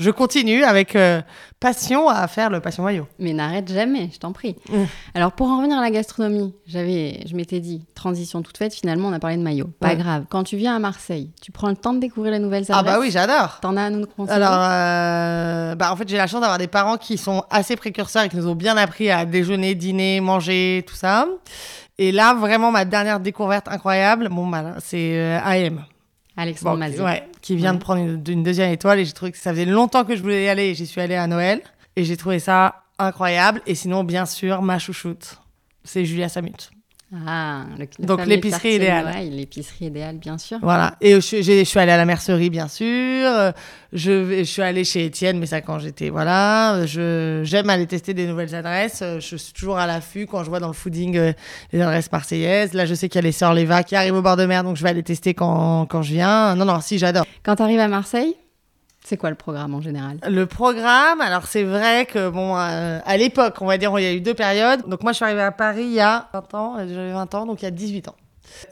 Je 0.00 0.10
continue 0.10 0.64
avec 0.64 0.96
euh, 0.96 1.20
passion 1.60 2.08
à 2.08 2.26
faire 2.26 2.48
le 2.48 2.60
passion 2.60 2.82
maillot. 2.82 3.06
Mais 3.18 3.34
n'arrête 3.34 3.70
jamais, 3.70 4.08
je 4.12 4.18
t'en 4.18 4.32
prie. 4.32 4.56
Mm. 4.70 4.84
Alors, 5.14 5.32
pour 5.32 5.48
en 5.48 5.58
revenir 5.58 5.76
à 5.76 5.82
la 5.82 5.90
gastronomie, 5.90 6.54
j'avais, 6.66 7.20
je 7.26 7.36
m'étais 7.36 7.60
dit, 7.60 7.84
transition 7.94 8.40
toute 8.40 8.56
faite, 8.56 8.72
finalement, 8.74 9.08
on 9.08 9.12
a 9.12 9.18
parlé 9.18 9.36
de 9.36 9.42
maillot. 9.42 9.68
Pas 9.78 9.88
Ouais. 9.88 9.96
grave. 9.96 10.24
Quand 10.30 10.42
tu 10.42 10.56
viens 10.56 10.74
à 10.74 10.78
Marseille, 10.78 11.30
tu 11.42 11.52
prends 11.52 11.68
le 11.68 11.76
temps 11.76 11.92
de 11.92 11.98
découvrir 12.00 12.32
les 12.32 12.38
nouvelles 12.38 12.64
Ah, 12.70 12.78
adresses 12.78 12.94
bah 12.94 13.00
oui, 13.00 13.10
j'adore. 13.10 13.58
T'en 13.60 13.76
as 13.76 13.84
à 13.84 13.90
nous 13.90 14.06
conseiller 14.06 14.34
Alors, 14.42 14.58
euh, 14.58 15.74
bah, 15.74 15.92
en 15.92 15.96
fait, 15.96 16.08
j'ai 16.08 16.16
la 16.16 16.26
chance 16.26 16.40
d'avoir 16.40 16.56
des 16.58 16.66
parents 16.66 16.96
qui 16.96 17.18
sont 17.18 17.44
assez 17.50 17.76
précurseurs 17.76 18.22
et 18.22 18.28
qui 18.30 18.36
nous 18.36 18.48
ont 18.48 18.54
bien 18.54 18.78
appris 18.78 19.10
à 19.10 19.26
déjeuner, 19.26 19.74
dîner, 19.74 20.20
manger, 20.22 20.82
tout 20.88 20.94
ça. 20.96 21.26
Et 21.98 22.10
là, 22.10 22.32
vraiment, 22.32 22.70
ma 22.70 22.86
dernière 22.86 23.20
découverte 23.20 23.68
incroyable, 23.68 24.28
bon, 24.30 24.46
bah, 24.46 24.76
c'est 24.78 25.18
euh, 25.18 25.38
AM. 25.44 25.84
Alexandre 26.38 26.76
Bon, 26.76 26.78
Mazet. 26.78 27.02
ouais, 27.02 27.28
qui 27.50 27.56
vient 27.56 27.72
Ouais. 27.72 27.78
de 27.78 27.82
prendre 27.82 28.00
une, 28.00 28.22
une 28.28 28.42
deuxième 28.44 28.70
étoile 28.70 29.00
et 29.00 29.04
j'ai 29.04 29.12
trouvé 29.12 29.32
que 29.32 29.38
ça 29.38 29.50
faisait 29.50 29.64
longtemps 29.64 30.04
que 30.04 30.14
je 30.14 30.22
voulais 30.22 30.44
y 30.44 30.48
aller 30.48 30.66
et 30.68 30.74
j'y 30.76 30.86
suis 30.86 31.00
allée 31.00 31.16
à 31.16 31.26
Noël. 31.26 31.60
Et 31.96 32.04
j'ai 32.04 32.16
trouvé 32.16 32.38
ça 32.38 32.84
incroyable. 32.96 33.60
Et 33.66 33.74
sinon, 33.74 34.04
bien 34.04 34.24
sûr, 34.24 34.62
ma 34.62 34.78
chouchoute, 34.78 35.40
c'est 35.82 36.04
Julia 36.04 36.28
Samut. 36.28 36.70
Ah, 37.26 37.64
le, 37.76 37.86
Donc, 38.06 38.24
l'épicerie 38.24 38.76
idéale. 38.76 39.04
Noailles, 39.04 39.30
L'épicerie 39.30 39.86
idéale, 39.86 40.18
bien 40.18 40.38
sûr. 40.38 40.58
Voilà. 40.62 40.94
Et 41.00 41.12
je, 41.14 41.18
suis- 41.20 41.42
j'ai- 41.42 41.58
je 41.64 41.68
suis 41.68 41.80
allée 41.80 41.90
à 41.90 41.96
la 41.96 42.04
mercerie, 42.04 42.50
bien 42.50 42.68
sûr. 42.68 43.28
Je, 43.92 44.44
suis 44.44 44.62
allée 44.62 44.84
chez 44.84 45.06
Étienne, 45.06 45.40
mais 45.40 45.46
ça 45.46 45.60
quand 45.60 45.80
j'étais. 45.80 46.10
Voilà. 46.10 46.86
J'aime 46.86 47.68
aller 47.68 47.86
tester 47.88 48.14
des 48.14 48.26
nouvelles 48.28 48.54
adresses. 48.54 49.02
Je 49.18 49.36
suis 49.36 49.52
toujours 49.52 49.78
à 49.78 49.86
l'affût 49.88 50.26
quand 50.26 50.44
je 50.44 50.50
vois 50.50 50.60
dans 50.60 50.68
le 50.68 50.72
fooding 50.72 51.16
euh, 51.16 51.32
les 51.72 51.80
adresses 51.80 52.12
marseillaises. 52.12 52.74
Là, 52.74 52.86
je 52.86 52.94
sais 52.94 53.08
qu'il 53.08 53.18
y 53.18 53.24
a 53.24 53.26
les 53.26 53.32
Sœurs 53.32 53.54
Léva 53.54 53.82
qui 53.82 53.96
arrivent 53.96 54.14
au 54.14 54.22
bord 54.22 54.36
de 54.36 54.46
mer, 54.46 54.62
donc 54.62 54.76
je 54.76 54.82
vais 54.84 54.90
aller 54.90 55.02
tester 55.02 55.34
quand, 55.34 55.86
quand 55.86 56.02
je 56.02 56.12
viens. 56.12 56.54
Non, 56.54 56.64
non, 56.64 56.80
si, 56.80 56.96
j'adore. 56.98 57.24
Quand 57.42 57.56
tu 57.56 57.62
arrives 57.62 57.80
à 57.80 57.88
Marseille, 57.88 58.36
c'est 59.04 59.16
quoi 59.16 59.30
le 59.30 59.36
programme 59.36 59.74
en 59.74 59.80
général 59.80 60.18
Le 60.28 60.46
programme, 60.46 61.20
alors 61.20 61.46
c'est 61.46 61.62
vrai 61.64 62.06
que, 62.06 62.28
bon, 62.28 62.56
euh, 62.56 62.98
à 63.04 63.16
l'époque, 63.16 63.56
on 63.60 63.66
va 63.66 63.78
dire, 63.78 63.92
il 63.98 64.02
y 64.02 64.06
a 64.06 64.12
eu 64.12 64.20
deux 64.20 64.34
périodes. 64.34 64.86
Donc, 64.88 65.02
moi, 65.02 65.12
je 65.12 65.16
suis 65.16 65.24
arrivée 65.24 65.42
à 65.42 65.52
Paris 65.52 65.84
il 65.84 65.92
y 65.92 66.00
a 66.00 66.28
20 66.32 66.54
ans, 66.54 66.76
euh, 66.78 66.86
j'avais 66.88 67.12
20 67.12 67.34
ans, 67.34 67.46
donc 67.46 67.62
il 67.62 67.64
y 67.64 67.68
a 67.68 67.72
18 67.72 68.08
ans. 68.08 68.16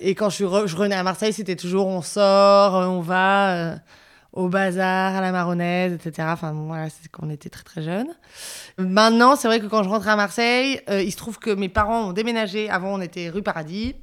Et 0.00 0.14
quand 0.14 0.28
je, 0.28 0.34
suis 0.36 0.44
re- 0.44 0.66
je 0.66 0.76
revenais 0.76 0.94
à 0.96 1.02
Marseille, 1.02 1.32
c'était 1.32 1.56
toujours 1.56 1.86
on 1.86 2.02
sort, 2.02 2.76
euh, 2.76 2.86
on 2.86 3.00
va 3.00 3.76
au 4.32 4.48
bazar, 4.48 5.16
à 5.16 5.20
la 5.20 5.32
marronnaise, 5.32 5.94
etc. 5.94 6.28
Enfin, 6.30 6.52
voilà, 6.52 6.88
c'est 6.90 7.08
quand 7.10 7.22
on 7.26 7.30
était 7.30 7.48
très 7.48 7.62
très 7.64 7.82
jeunes. 7.82 8.08
Maintenant, 8.76 9.34
c'est 9.34 9.48
vrai 9.48 9.58
que 9.58 9.66
quand 9.66 9.82
je 9.82 9.88
rentre 9.88 10.06
à 10.08 10.14
Marseille, 10.16 10.80
il 10.90 11.10
se 11.10 11.16
trouve 11.16 11.38
que 11.38 11.50
mes 11.50 11.68
parents 11.70 12.08
ont 12.08 12.12
déménagé. 12.12 12.68
Avant, 12.68 12.92
on 12.94 13.00
était 13.00 13.30
rue 13.30 13.42
Paradis. 13.42 13.94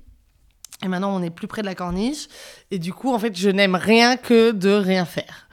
Et 0.84 0.88
maintenant, 0.88 1.15
on 1.15 1.22
est 1.22 1.29
plus 1.29 1.48
près 1.48 1.62
de 1.62 1.67
la 1.67 1.75
corniche. 1.75 2.27
Et 2.72 2.79
du 2.79 2.91
coup, 2.91 3.13
en 3.13 3.20
fait, 3.20 3.38
je 3.38 3.50
n'aime 3.50 3.75
rien 3.75 4.17
que 4.17 4.51
de 4.51 4.72
rien 4.72 5.05
faire. 5.05 5.48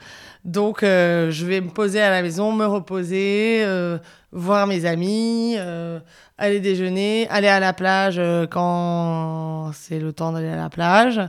Donc, 0.45 0.83
euh, 0.83 1.31
je 1.31 1.45
vais 1.45 1.61
me 1.61 1.69
poser 1.69 2.01
à 2.01 2.09
la 2.09 2.21
maison, 2.21 2.51
me 2.51 2.65
reposer, 2.65 3.63
euh, 3.63 3.97
voir 4.31 4.67
mes 4.67 4.85
amis, 4.85 5.55
euh, 5.57 5.99
aller 6.37 6.59
déjeuner, 6.59 7.27
aller 7.29 7.47
à 7.47 7.59
la 7.59 7.73
plage 7.73 8.21
quand 8.49 9.71
c'est 9.73 9.99
le 9.99 10.11
temps 10.11 10.33
d'aller 10.33 10.49
à 10.49 10.57
la 10.57 10.69
plage. 10.69 11.21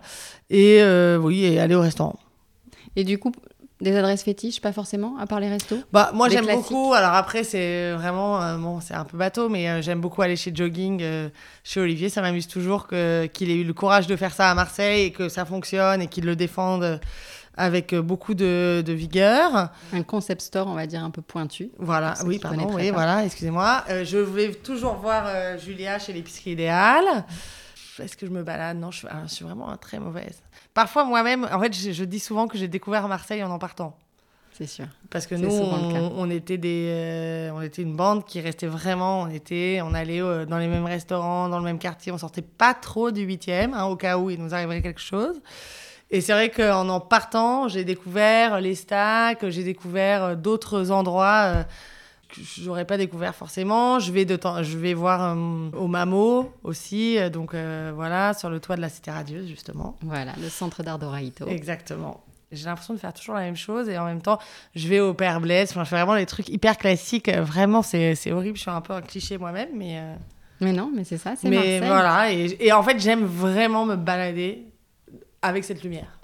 Et 0.51 0.83
oui, 1.21 1.45
et 1.45 1.61
aller 1.61 1.75
au 1.75 1.81
restaurant. 1.81 2.19
Et 2.97 3.05
du 3.05 3.19
coup, 3.19 3.33
des 3.81 3.97
adresses 3.97 4.23
fétiches, 4.23 4.61
pas 4.61 4.73
forcément, 4.73 5.17
à 5.19 5.27
part 5.27 5.41
les 5.41 5.49
restos? 5.49 5.79
Bah, 5.93 6.11
moi, 6.15 6.29
j'aime 6.29 6.47
beaucoup. 6.47 6.93
Alors 6.95 7.13
après, 7.13 7.45
c'est 7.45 7.93
vraiment, 7.93 8.43
euh, 8.43 8.57
bon, 8.57 8.81
c'est 8.81 8.95
un 8.95 9.05
peu 9.05 9.17
bateau, 9.17 9.49
mais 9.49 9.69
euh, 9.69 9.83
j'aime 9.83 10.01
beaucoup 10.01 10.23
aller 10.23 10.37
chez 10.37 10.53
Jogging, 10.55 11.03
euh, 11.03 11.29
chez 11.63 11.81
Olivier. 11.81 12.09
Ça 12.09 12.23
m'amuse 12.23 12.49
toujours 12.49 12.87
que, 12.87 13.27
qu'il 13.27 13.51
ait 13.51 13.57
eu 13.57 13.65
le 13.65 13.75
courage 13.75 14.07
de 14.07 14.17
faire 14.17 14.33
ça 14.33 14.51
à 14.51 14.55
Marseille 14.55 15.07
et 15.07 15.11
que 15.13 15.29
ça 15.29 15.45
fonctionne 15.45 16.03
et 16.03 16.07
qu'il 16.07 16.25
le 16.25 16.37
défende 16.37 17.01
avec 17.57 17.93
euh, 17.93 18.03
beaucoup 18.03 18.35
de, 18.35 18.83
de 18.85 18.93
vigueur. 18.93 19.71
Un 19.93 20.03
concept 20.03 20.43
store, 20.43 20.67
on 20.67 20.75
va 20.75 20.87
dire, 20.87 21.03
un 21.05 21.11
peu 21.11 21.23
pointu. 21.23 21.71
Voilà, 21.79 22.15
oui, 22.27 22.39
pardon, 22.39 22.69
oui, 22.75 22.89
pas. 22.89 22.95
voilà, 22.95 23.25
excusez-moi. 23.25 23.85
Euh, 23.91 24.05
je 24.05 24.19
voulais 24.19 24.53
toujours 24.53 24.95
voir 24.95 25.25
euh, 25.27 25.59
Julia 25.59 25.99
chez 25.99 26.13
l'épicerie 26.13 26.51
idéale. 26.53 27.25
Est-ce 27.99 28.17
que 28.17 28.27
je 28.27 28.31
me 28.33 28.43
balade? 28.43 28.79
Non, 28.79 28.91
je, 28.91 28.99
suis- 28.99 29.09
ah, 29.11 29.23
je 29.29 29.33
suis 29.35 29.45
vraiment 29.45 29.77
très 29.77 29.99
mauvaise. 30.01 30.43
Parfois, 30.75 31.05
moi-même, 31.05 31.49
en 31.53 31.61
fait, 31.61 31.73
je, 31.73 31.93
je 31.93 32.05
dis 32.05 32.19
souvent 32.19 32.49
que 32.49 32.59
j'ai 32.59 32.67
découvert 32.69 33.07
Marseille 33.07 33.43
en 33.45 33.51
en 33.51 33.59
partant. 33.61 33.97
C'est 34.57 34.67
sûr. 34.67 34.87
Parce 35.11 35.27
que 35.27 35.35
nous, 35.35 35.51
on, 35.53 36.13
on 36.17 36.31
était 36.31 36.59
des, 36.59 36.87
euh, 36.89 37.51
on 37.55 37.61
était 37.61 37.83
une 37.83 37.97
bande 37.97 38.25
qui 38.25 38.41
restait 38.41 38.69
vraiment, 38.69 39.23
on 39.23 39.29
était, 39.29 39.81
on 39.83 39.95
allait 39.95 40.21
euh, 40.21 40.45
dans 40.47 40.59
les 40.59 40.69
mêmes 40.69 40.85
restaurants, 40.87 41.49
dans 41.49 41.59
le 41.59 41.65
même 41.65 41.79
quartier, 41.81 42.13
on 42.13 42.19
sortait 42.19 42.43
pas 42.43 42.73
trop 42.73 43.11
du 43.11 43.23
huitième, 43.23 43.75
hein, 43.75 43.87
au 43.87 43.97
cas 43.97 44.17
où 44.17 44.31
il 44.31 44.41
nous 44.41 44.55
arriverait 44.55 44.81
quelque 44.83 45.01
chose. 45.01 45.41
Et 46.15 46.21
c'est 46.21 46.33
vrai 46.33 46.49
qu'en 46.51 46.89
en 46.89 47.01
partant, 47.01 47.67
j'ai 47.69 47.85
découvert 47.85 48.61
les 48.61 48.75
stacks, 48.77 49.49
j'ai 49.49 49.65
découvert 49.65 50.23
euh, 50.23 50.35
d'autres 50.37 50.93
endroits 50.93 51.43
euh, 51.47 51.63
que 52.29 52.41
j'aurais 52.63 52.85
pas 52.85 52.97
découvert 52.97 53.35
forcément. 53.35 53.99
Je 53.99 54.13
vais 54.13 54.25
de 54.25 54.37
temps, 54.37 54.63
je 54.63 54.79
vais 54.79 54.95
voir 54.95 55.37
euh, 55.37 55.71
au 55.77 55.89
Mamo 55.89 56.53
aussi, 56.63 57.19
donc 57.33 57.53
euh, 57.55 57.91
voilà, 57.95 58.33
sur 58.33 58.49
le 58.49 58.61
toit 58.61 58.77
de 58.77 58.81
la 58.81 58.89
Cité 58.89 59.11
Radieuse 59.11 59.49
justement. 59.49 59.97
Voilà, 60.03 60.33
le 60.41 60.49
centre 60.49 60.85
d'art 60.85 61.01
d'Oraito. 61.01 61.49
Exactement. 61.49 62.21
J'ai 62.53 62.67
l'impression 62.67 62.95
de 62.95 63.01
faire 63.01 63.13
toujours 63.13 63.35
la 63.35 63.41
même 63.41 63.57
chose 63.57 63.89
et 63.89 63.99
en 63.99 64.05
même 64.05 64.23
temps, 64.23 64.39
je 64.77 64.87
vais 64.87 65.01
au 65.01 65.15
Père 65.15 65.41
Blaise. 65.41 65.71
Enfin, 65.73 65.83
je 65.83 65.89
fais 65.89 65.97
vraiment 65.97 66.15
des 66.15 66.27
trucs 66.27 66.49
hyper 66.49 66.79
classiques. 66.79 67.29
Vraiment, 67.29 67.83
c'est 67.83 68.15
horrible. 68.31 68.57
Je 68.57 68.63
suis 68.63 68.71
un 68.71 68.81
peu 68.81 68.93
un 68.93 69.03
cliché 69.03 69.37
moi-même, 69.39 69.71
mais. 69.75 69.99
euh, 69.99 70.15
Mais 70.61 70.71
non, 70.73 70.93
mais 70.95 71.03
c'est 71.03 71.19
ça, 71.19 71.35
c'est 71.35 71.49
mais 71.49 71.81
Marseille. 71.81 71.81
voilà. 71.89 72.31
Et, 72.33 72.57
et 72.67 72.73
en 72.73 72.85
fait, 72.85 73.01
j'aime 73.01 73.25
vraiment 73.25 73.85
me 73.87 73.97
balader 73.97 74.67
avec 75.45 75.65
cette 75.65 75.83
lumière. 75.83 76.19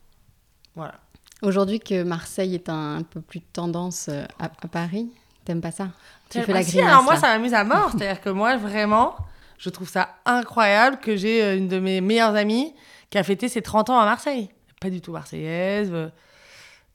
Voilà. 0.74 0.94
Aujourd'hui 1.42 1.80
que 1.80 2.02
Marseille 2.02 2.54
est 2.54 2.68
un, 2.68 2.96
un 2.96 3.02
peu 3.02 3.20
plus 3.20 3.40
tendance 3.40 4.06
euh, 4.08 4.24
à, 4.38 4.46
à 4.46 4.68
Paris, 4.68 5.10
t'aimes 5.44 5.60
pas 5.60 5.70
ça? 5.70 5.88
Tu 6.28 6.38
Ah, 6.38 6.42
fais 6.42 6.52
la 6.52 6.62
si, 6.62 6.72
grimace 6.72 6.90
alors 6.90 7.02
moi, 7.02 7.14
là. 7.14 7.20
ça 7.20 7.28
m'amuse 7.28 7.54
à 7.54 7.64
mort. 7.64 7.90
C'est-à-dire 7.92 8.20
que 8.20 8.30
moi, 8.30 8.56
vraiment, 8.56 9.16
je 9.58 9.70
trouve 9.70 9.88
ça 9.88 10.10
incroyable 10.26 10.98
que 10.98 11.16
j'ai 11.16 11.42
euh, 11.42 11.56
une 11.56 11.68
de 11.68 11.78
mes 11.78 12.00
meilleures 12.00 12.34
amies 12.36 12.74
qui 13.10 13.18
a 13.18 13.22
fêté 13.22 13.48
ses 13.48 13.62
30 13.62 13.90
ans 13.90 13.98
à 13.98 14.04
Marseille. 14.04 14.50
Pas 14.80 14.90
du 14.90 15.00
tout 15.00 15.12
marseillaise. 15.12 15.90
euh, 15.92 16.08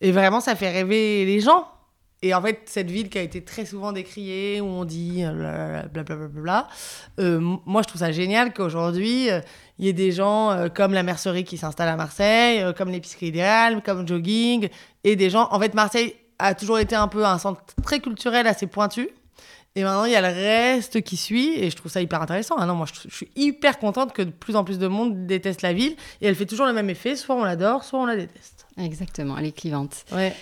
Et 0.01 0.11
vraiment, 0.11 0.39
ça 0.41 0.55
fait 0.55 0.71
rêver 0.71 1.25
les 1.25 1.39
gens. 1.41 1.67
Et 2.25 2.33
en 2.33 2.41
fait, 2.41 2.61
cette 2.65 2.89
ville 2.89 3.09
qui 3.09 3.19
a 3.19 3.21
été 3.21 3.43
très 3.43 3.65
souvent 3.65 3.91
décriée, 3.91 4.59
où 4.59 4.65
on 4.65 4.83
dit 4.83 5.21
euh, 5.23 5.83
blablabla, 5.93 6.27
bla, 6.27 6.67
euh, 7.19 7.37
m- 7.37 7.57
moi 7.67 7.83
je 7.83 7.87
trouve 7.87 7.99
ça 7.99 8.11
génial 8.11 8.51
qu'aujourd'hui, 8.51 9.29
euh, 9.29 9.41
il 9.77 9.85
y 9.85 9.89
ait 9.89 9.93
des 9.93 10.11
gens 10.11 10.49
euh, 10.49 10.67
comme 10.69 10.91
la 10.93 11.03
mercerie 11.03 11.43
qui 11.43 11.57
s'installe 11.57 11.87
à 11.89 11.95
Marseille, 11.95 12.61
euh, 12.61 12.73
comme 12.73 12.89
l'épicerie 12.89 13.27
idéale, 13.27 13.83
comme 13.83 14.07
Jogging, 14.07 14.69
et 15.03 15.15
des 15.15 15.29
gens. 15.29 15.47
En 15.51 15.59
fait, 15.59 15.75
Marseille 15.75 16.15
a 16.39 16.55
toujours 16.55 16.79
été 16.79 16.95
un 16.95 17.07
peu 17.07 17.23
un 17.25 17.37
centre 17.37 17.61
très 17.83 17.99
culturel, 17.99 18.47
assez 18.47 18.65
pointu. 18.65 19.07
Et 19.75 19.83
maintenant, 19.83 20.05
il 20.05 20.13
y 20.13 20.15
a 20.15 20.21
le 20.21 20.33
reste 20.33 21.01
qui 21.03 21.17
suit, 21.17 21.53
et 21.59 21.69
je 21.69 21.75
trouve 21.75 21.91
ça 21.91 22.01
hyper 22.01 22.21
intéressant. 22.23 22.55
Ah 22.57 22.65
non, 22.65 22.73
moi, 22.73 22.87
je, 22.91 23.07
je 23.07 23.15
suis 23.15 23.29
hyper 23.35 23.77
contente 23.77 24.13
que 24.13 24.23
de 24.23 24.31
plus 24.31 24.55
en 24.55 24.63
plus 24.63 24.79
de 24.79 24.87
monde 24.87 25.27
déteste 25.27 25.61
la 25.61 25.73
ville, 25.73 25.95
et 26.21 26.27
elle 26.27 26.35
fait 26.35 26.45
toujours 26.47 26.65
le 26.65 26.73
même 26.73 26.89
effet. 26.89 27.15
Soit 27.15 27.35
on 27.35 27.43
l'adore, 27.43 27.83
soit 27.83 27.99
on 27.99 28.05
la 28.05 28.15
déteste. 28.15 28.65
Exactement, 28.77 29.37
elle 29.37 29.45
est 29.45 29.51
clivante. 29.55 30.05
Ouais. 30.11 30.33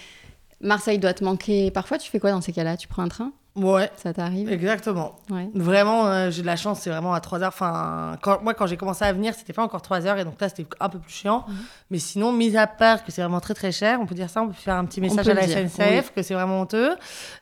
Marseille 0.63 0.97
doit 0.97 1.13
te 1.13 1.23
manquer. 1.23 1.69
Parfois, 1.71 1.97
tu 1.97 2.09
fais 2.09 2.19
quoi 2.19 2.31
dans 2.31 2.41
ces 2.41 2.53
cas-là? 2.53 2.77
Tu 2.77 2.87
prends 2.87 3.03
un 3.03 3.09
train? 3.09 3.31
Ouais. 3.55 3.91
Ça 3.97 4.13
t'arrive? 4.13 4.51
Exactement. 4.51 5.15
Ouais. 5.29 5.47
Vraiment, 5.53 6.07
euh, 6.07 6.31
j'ai 6.31 6.41
de 6.41 6.47
la 6.47 6.55
chance, 6.55 6.79
c'est 6.79 6.89
vraiment 6.89 7.13
à 7.13 7.21
3 7.21 7.43
heures. 7.43 7.49
Enfin, 7.49 8.17
quand, 8.23 8.41
moi, 8.41 8.55
quand 8.55 8.65
j'ai 8.65 8.77
commencé 8.77 9.05
à 9.05 9.13
venir, 9.13 9.35
c'était 9.35 9.53
pas 9.53 9.61
encore 9.61 9.83
3 9.83 10.07
heures, 10.07 10.17
et 10.17 10.25
donc 10.25 10.41
là, 10.41 10.49
c'était 10.49 10.65
un 10.79 10.89
peu 10.89 10.97
plus 10.97 11.11
chiant. 11.11 11.45
Mhm. 11.47 11.55
Mais 11.91 11.99
sinon, 11.99 12.31
mis 12.31 12.57
à 12.57 12.65
part 12.65 13.03
que 13.03 13.11
c'est 13.11 13.21
vraiment 13.21 13.41
très 13.41 13.53
très 13.53 13.71
cher, 13.71 13.99
on 14.01 14.07
peut 14.07 14.15
dire 14.15 14.29
ça, 14.29 14.41
on 14.41 14.47
peut 14.47 14.53
faire 14.53 14.75
un 14.75 14.85
petit 14.85 15.01
message 15.01 15.27
à 15.27 15.33
la 15.35 15.45
dire, 15.45 15.69
SNCF, 15.69 16.13
que 16.15 16.23
c'est 16.23 16.33
vraiment 16.33 16.61
honteux. 16.61 16.95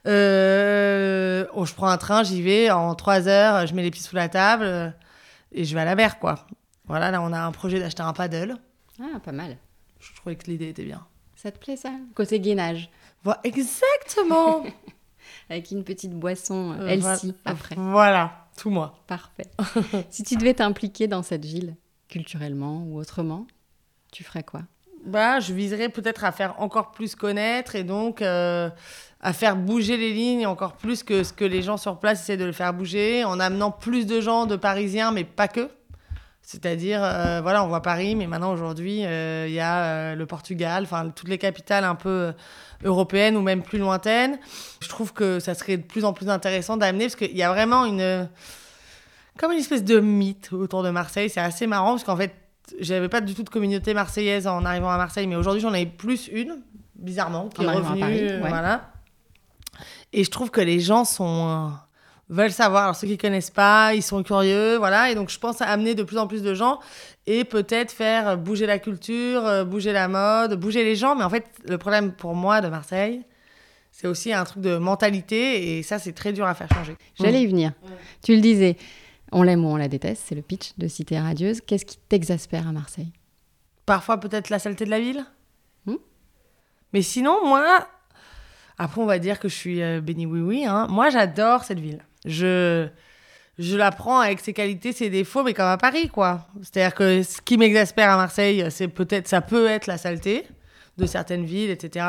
Euh, 0.07 1.45
oh, 1.53 1.65
je 1.65 1.73
prends 1.73 1.87
un 1.87 1.97
train, 1.97 2.23
j'y 2.23 2.41
vais, 2.41 2.71
en 2.71 2.93
3 2.93 3.29
heures, 3.29 3.65
je 3.67 3.73
mets 3.73 3.83
les 3.83 3.91
pieds 3.91 4.03
sous 4.03 4.15
la 4.15 4.27
table, 4.27 4.63
euh, 4.65 4.89
et 5.53 5.63
je 5.63 5.73
vais 5.73 5.81
à 5.81 5.85
la 5.85 5.95
mer, 5.95 6.19
quoi. 6.19 6.45
Voilà, 6.87 7.11
là, 7.11 7.21
on 7.21 7.31
a 7.31 7.39
un 7.39 7.51
projet 7.51 7.79
d'acheter 7.79 8.03
un 8.03 8.11
paddle. 8.11 8.57
Ah, 9.01 9.19
pas 9.23 9.31
mal. 9.31 9.55
Je 9.99 10.13
trouvais 10.15 10.35
que 10.35 10.47
l'idée 10.47 10.69
était 10.69 10.83
bien. 10.83 11.05
Ça 11.37 11.51
te 11.51 11.57
plaît 11.57 11.77
ça? 11.77 11.91
Côté 12.15 12.39
gainage. 12.39 12.89
Voilà, 13.23 13.39
exactement 13.43 14.63
Avec 15.49 15.71
une 15.71 15.83
petite 15.83 16.11
boisson 16.13 16.71
euh, 16.79 16.83
Euh, 16.83 16.87
Elsie 16.87 17.03
voilà. 17.03 17.23
après. 17.45 17.75
Voilà, 17.77 18.47
tout 18.57 18.69
moi. 18.69 18.95
Parfait. 19.07 19.49
si 20.09 20.23
tu 20.23 20.35
devais 20.35 20.53
t'impliquer 20.53 21.07
dans 21.07 21.23
cette 21.23 21.45
ville, 21.45 21.75
culturellement 22.09 22.83
ou 22.87 22.97
autrement, 22.99 23.45
tu 24.11 24.23
ferais 24.23 24.43
quoi? 24.43 24.61
Bah, 25.05 25.39
je 25.39 25.53
viserais 25.53 25.89
peut-être 25.89 26.23
à 26.23 26.31
faire 26.31 26.55
encore 26.61 26.91
plus 26.91 27.15
connaître 27.15 27.75
et 27.75 27.83
donc 27.83 28.21
euh, 28.21 28.69
à 29.19 29.33
faire 29.33 29.55
bouger 29.55 29.97
les 29.97 30.13
lignes 30.13 30.45
encore 30.45 30.73
plus 30.77 31.01
que 31.03 31.23
ce 31.23 31.33
que 31.33 31.43
les 31.45 31.61
gens 31.63 31.77
sur 31.77 31.99
place 31.99 32.21
essaient 32.21 32.37
de 32.37 32.45
le 32.45 32.51
faire 32.51 32.73
bouger, 32.73 33.23
en 33.23 33.39
amenant 33.39 33.71
plus 33.71 34.05
de 34.05 34.21
gens 34.21 34.45
de 34.45 34.55
Parisiens, 34.55 35.11
mais 35.11 35.23
pas 35.23 35.47
que. 35.47 35.69
C'est-à-dire, 36.51 37.01
euh, 37.01 37.39
voilà, 37.41 37.63
on 37.63 37.69
voit 37.69 37.81
Paris, 37.81 38.13
mais 38.13 38.27
maintenant 38.27 38.51
aujourd'hui, 38.51 39.05
euh, 39.05 39.45
il 39.47 39.53
y 39.53 39.61
a 39.61 39.83
euh, 39.85 40.15
le 40.15 40.25
Portugal, 40.25 40.83
enfin 40.83 41.09
toutes 41.09 41.29
les 41.29 41.37
capitales 41.37 41.85
un 41.85 41.95
peu 41.95 42.33
européennes 42.83 43.37
ou 43.37 43.41
même 43.41 43.63
plus 43.63 43.79
lointaines. 43.79 44.37
Je 44.81 44.89
trouve 44.89 45.13
que 45.13 45.39
ça 45.39 45.53
serait 45.53 45.77
de 45.77 45.83
plus 45.83 46.03
en 46.03 46.11
plus 46.11 46.27
intéressant 46.27 46.75
d'amener 46.75 47.05
parce 47.05 47.15
qu'il 47.15 47.37
y 47.37 47.41
a 47.41 47.49
vraiment 47.49 47.85
une 47.85 48.27
comme 49.37 49.53
une 49.53 49.59
espèce 49.59 49.85
de 49.85 50.01
mythe 50.01 50.51
autour 50.51 50.83
de 50.83 50.89
Marseille. 50.89 51.29
C'est 51.29 51.39
assez 51.39 51.67
marrant 51.67 51.91
parce 51.91 52.03
qu'en 52.03 52.17
fait, 52.17 52.35
j'avais 52.81 53.07
pas 53.07 53.21
du 53.21 53.33
tout 53.33 53.43
de 53.43 53.49
communauté 53.49 53.93
marseillaise 53.93 54.45
en 54.45 54.65
arrivant 54.65 54.89
à 54.89 54.97
Marseille, 54.97 55.27
mais 55.27 55.37
aujourd'hui 55.37 55.61
j'en 55.61 55.73
ai 55.73 55.85
plus 55.85 56.27
une, 56.33 56.57
bizarrement, 56.95 57.47
qui 57.47 57.65
En 57.65 57.71
est 57.71 57.75
revenue. 57.77 57.99
Paris, 58.01 58.23
ouais. 58.25 58.39
Voilà. 58.39 58.91
Et 60.11 60.25
je 60.25 60.29
trouve 60.29 60.51
que 60.51 60.59
les 60.59 60.81
gens 60.81 61.05
sont 61.05 61.71
veulent 62.31 62.51
savoir. 62.51 62.83
Alors 62.83 62.95
ceux 62.95 63.07
qui 63.07 63.17
connaissent 63.17 63.51
pas, 63.51 63.93
ils 63.93 64.01
sont 64.01 64.23
curieux, 64.23 64.77
voilà. 64.77 65.11
Et 65.11 65.15
donc 65.15 65.29
je 65.29 65.37
pense 65.37 65.61
à 65.61 65.65
amener 65.65 65.93
de 65.93 66.03
plus 66.03 66.17
en 66.17 66.27
plus 66.27 66.41
de 66.41 66.53
gens 66.55 66.79
et 67.27 67.43
peut-être 67.43 67.91
faire 67.91 68.37
bouger 68.37 68.65
la 68.65 68.79
culture, 68.79 69.45
euh, 69.45 69.63
bouger 69.63 69.93
la 69.93 70.07
mode, 70.07 70.59
bouger 70.59 70.83
les 70.83 70.95
gens. 70.95 71.15
Mais 71.15 71.23
en 71.23 71.29
fait, 71.29 71.45
le 71.67 71.77
problème 71.77 72.13
pour 72.13 72.33
moi 72.33 72.61
de 72.61 72.69
Marseille, 72.69 73.21
c'est 73.91 74.07
aussi 74.07 74.33
un 74.33 74.43
truc 74.45 74.63
de 74.63 74.77
mentalité 74.77 75.77
et 75.77 75.83
ça 75.83 75.99
c'est 75.99 76.13
très 76.13 76.33
dur 76.33 76.47
à 76.47 76.55
faire 76.55 76.69
changer. 76.73 76.95
J'allais 77.19 77.43
y 77.43 77.47
venir. 77.47 77.73
Tu 78.23 78.33
le 78.33 78.41
disais, 78.41 78.77
on 79.31 79.43
l'aime 79.43 79.65
ou 79.65 79.67
on 79.67 79.75
la 79.75 79.89
déteste, 79.89 80.23
c'est 80.27 80.35
le 80.35 80.41
pitch 80.41 80.71
de 80.77 80.87
Cité 80.87 81.19
Radieuse. 81.19 81.61
Qu'est-ce 81.61 81.85
qui 81.85 81.97
t'exaspère 81.97 82.67
à 82.67 82.71
Marseille? 82.71 83.11
Parfois 83.85 84.19
peut-être 84.19 84.49
la 84.49 84.59
saleté 84.59 84.85
de 84.85 84.89
la 84.89 84.99
ville. 84.99 85.25
Hmm? 85.85 85.97
Mais 86.93 87.01
sinon, 87.01 87.45
moi, 87.45 87.87
après 88.77 89.01
on 89.01 89.05
va 89.05 89.19
dire 89.19 89.39
que 89.39 89.49
je 89.49 89.55
suis 89.55 89.81
euh, 89.81 89.99
béni 89.99 90.25
oui 90.25 90.39
oui. 90.39 90.65
Hein. 90.65 90.87
Moi 90.89 91.09
j'adore 91.09 91.65
cette 91.65 91.79
ville. 91.79 92.01
Je 92.25 92.87
je 93.59 93.77
la 93.77 93.91
prends 93.91 94.19
avec 94.19 94.39
ses 94.39 94.53
qualités, 94.53 94.91
ses 94.91 95.09
défauts, 95.09 95.43
mais 95.43 95.53
comme 95.53 95.65
à 95.65 95.77
Paris 95.77 96.09
quoi. 96.09 96.47
C'est-à-dire 96.61 96.95
que 96.95 97.23
ce 97.23 97.41
qui 97.41 97.57
m'exaspère 97.57 98.09
à 98.11 98.17
Marseille, 98.17 98.65
c'est 98.69 98.87
peut-être 98.87 99.27
ça 99.27 99.41
peut 99.41 99.67
être 99.67 99.87
la 99.87 99.97
saleté 99.97 100.47
de 100.97 101.05
certaines 101.05 101.45
villes, 101.45 101.69
etc. 101.69 102.05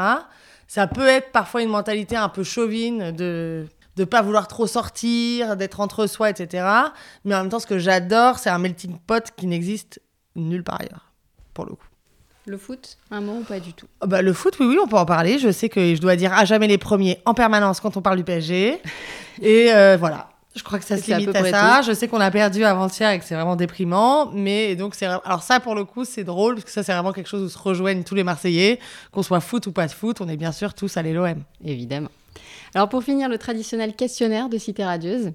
Ça 0.67 0.87
peut 0.87 1.07
être 1.07 1.33
parfois 1.33 1.63
une 1.63 1.69
mentalité 1.69 2.17
un 2.17 2.29
peu 2.29 2.45
chauvine 2.45 3.13
de 3.13 3.67
de 3.97 4.05
pas 4.05 4.23
vouloir 4.23 4.49
trop 4.49 4.67
sortir, 4.67 5.57
d'être 5.57 5.81
entre 5.81 6.07
soi, 6.07 6.31
etc. 6.31 6.67
Mais 7.25 7.35
en 7.35 7.41
même 7.43 7.51
temps, 7.51 7.59
ce 7.59 7.67
que 7.67 7.79
j'adore, 7.79 8.39
c'est 8.39 8.51
un 8.51 8.59
melting 8.59 8.99
pot 8.99 9.31
qui 9.37 9.47
n'existe 9.47 10.01
nulle 10.35 10.65
part 10.65 10.81
ailleurs, 10.81 11.13
pour 11.53 11.67
le 11.67 11.75
coup. 11.75 11.92
Le 12.47 12.59
foot, 12.59 12.99
un 13.13 13.21
mot 13.21 13.35
ou 13.41 13.45
pas 13.45 13.61
du 13.61 13.73
tout? 13.73 13.87
Ah 14.01 14.07
Bah, 14.07 14.21
le 14.21 14.33
foot, 14.33 14.57
oui, 14.59 14.67
oui, 14.67 14.79
on 14.83 14.89
peut 14.89 14.97
en 14.97 15.07
parler. 15.07 15.39
Je 15.39 15.53
sais 15.53 15.69
que 15.69 15.95
je 15.95 16.01
dois 16.01 16.17
dire 16.17 16.33
à 16.33 16.45
jamais 16.45 16.67
les 16.67 16.79
premiers 16.79 17.21
en 17.25 17.35
permanence 17.35 17.79
quand 17.79 17.97
on 17.97 18.03
parle 18.03 18.17
du 18.17 18.25
PSG. 18.25 18.81
Et 19.43 19.73
euh, 19.73 19.97
voilà. 19.97 20.29
Je 20.55 20.63
crois 20.63 20.79
que 20.79 20.85
ça 20.85 20.97
Et 20.97 21.01
se 21.01 21.13
à 21.13 21.19
limite 21.19 21.33
peu 21.33 21.39
à 21.39 21.41
près 21.41 21.51
ça. 21.51 21.83
Je 21.83 21.93
sais 21.93 22.09
qu'on 22.09 22.21
a 22.21 22.31
perdu 22.31 22.65
avant-hier 22.65 23.11
et 23.11 23.19
que 23.19 23.25
c'est 23.25 23.35
vraiment 23.35 23.57
déprimant. 23.57 24.31
Mais 24.33 24.77
donc, 24.77 24.95
c'est. 24.95 25.07
Alors, 25.07 25.43
ça, 25.43 25.61
pour 25.61 25.75
le 25.75 25.85
coup, 25.85 26.05
c'est 26.05 26.25
drôle 26.25 26.57
parce 26.57 26.65
que 26.65 26.71
ça, 26.71 26.83
c'est 26.83 26.93
vraiment 26.93 27.13
quelque 27.13 27.29
chose 27.29 27.43
où 27.43 27.49
se 27.49 27.59
rejoignent 27.59 28.03
tous 28.03 28.15
les 28.15 28.25
Marseillais. 28.25 28.79
Qu'on 29.13 29.23
soit 29.23 29.41
foot 29.41 29.67
ou 29.69 29.73
pas 29.73 29.87
de 29.87 29.93
foot, 29.93 30.21
on 30.21 30.29
est 30.29 30.37
bien 30.37 30.53
sûr 30.53 30.75
tous 30.75 30.97
à 30.97 31.03
l'OM. 31.03 31.43
Évidemment. 31.65 32.11
Alors 32.75 32.89
pour 32.89 33.03
finir, 33.03 33.29
le 33.29 33.39
traditionnel 33.39 33.95
questionnaire 33.95 34.49
de 34.49 34.59
Cité 34.59 34.85
Radieuse. 34.85 35.33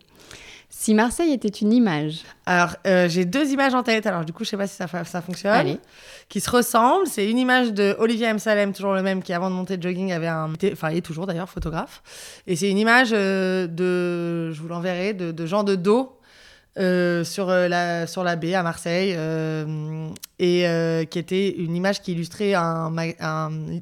Si 0.69 0.93
Marseille 0.93 1.31
était 1.31 1.47
une 1.47 1.71
image, 1.71 2.23
Alors, 2.45 2.75
euh, 2.85 3.07
j'ai 3.07 3.23
deux 3.23 3.51
images 3.51 3.73
en 3.73 3.83
tête. 3.83 4.05
Alors, 4.05 4.25
du 4.25 4.33
coup, 4.33 4.43
je 4.43 4.49
sais 4.49 4.57
pas 4.57 4.67
si 4.67 4.75
ça, 4.75 4.87
fonctionne. 5.21 5.53
allez, 5.53 5.79
qui 6.27 6.41
se 6.41 6.49
ressemblent. 6.49 7.07
C'est 7.07 7.29
une 7.29 7.39
image 7.39 7.73
de 7.73 7.95
Olivier 7.99 8.27
M. 8.27 8.37
Salem, 8.37 8.73
toujours 8.73 8.93
le 8.93 9.01
même, 9.01 9.23
qui 9.23 9.31
avant 9.31 9.49
de 9.49 9.55
monter 9.55 9.77
de 9.77 9.83
jogging 9.83 10.11
avait 10.11 10.27
un. 10.27 10.51
Enfin, 10.73 10.91
il 10.91 10.97
est 10.97 11.01
toujours 11.01 11.25
d'ailleurs 11.25 11.49
photographe. 11.49 12.03
Et 12.47 12.57
c'est 12.57 12.69
une 12.69 12.77
image 12.77 13.09
euh, 13.13 13.65
de. 13.67 14.51
Je 14.51 14.61
vous 14.61 14.67
l'enverrai, 14.67 15.13
de, 15.13 15.31
de 15.31 15.45
gens 15.45 15.63
de 15.63 15.75
dos. 15.75 16.19
euh, 16.77 17.23
sur, 17.23 17.47
la, 17.47 18.05
sur 18.05 18.23
la 18.23 18.35
baie 18.35 18.53
à 18.53 18.61
Marseille, 18.61 19.17
et 20.37 21.07
qui 21.09 21.19
était 21.19 21.49
une 21.57 21.75
image 21.75 22.01
qui 22.01 22.11
illustrait 22.11 22.53
un, 22.53 22.91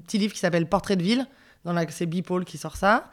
petit 0.06 0.18
livre 0.20 0.34
qui 0.34 0.40
s'appelle 0.40 0.68
Portrait 0.68 0.96
de 0.96 1.04
ville, 1.04 1.28
c'est 1.90 2.06
Bipole 2.06 2.46
qui 2.46 2.58
sort 2.58 2.76
ça. 2.76 3.06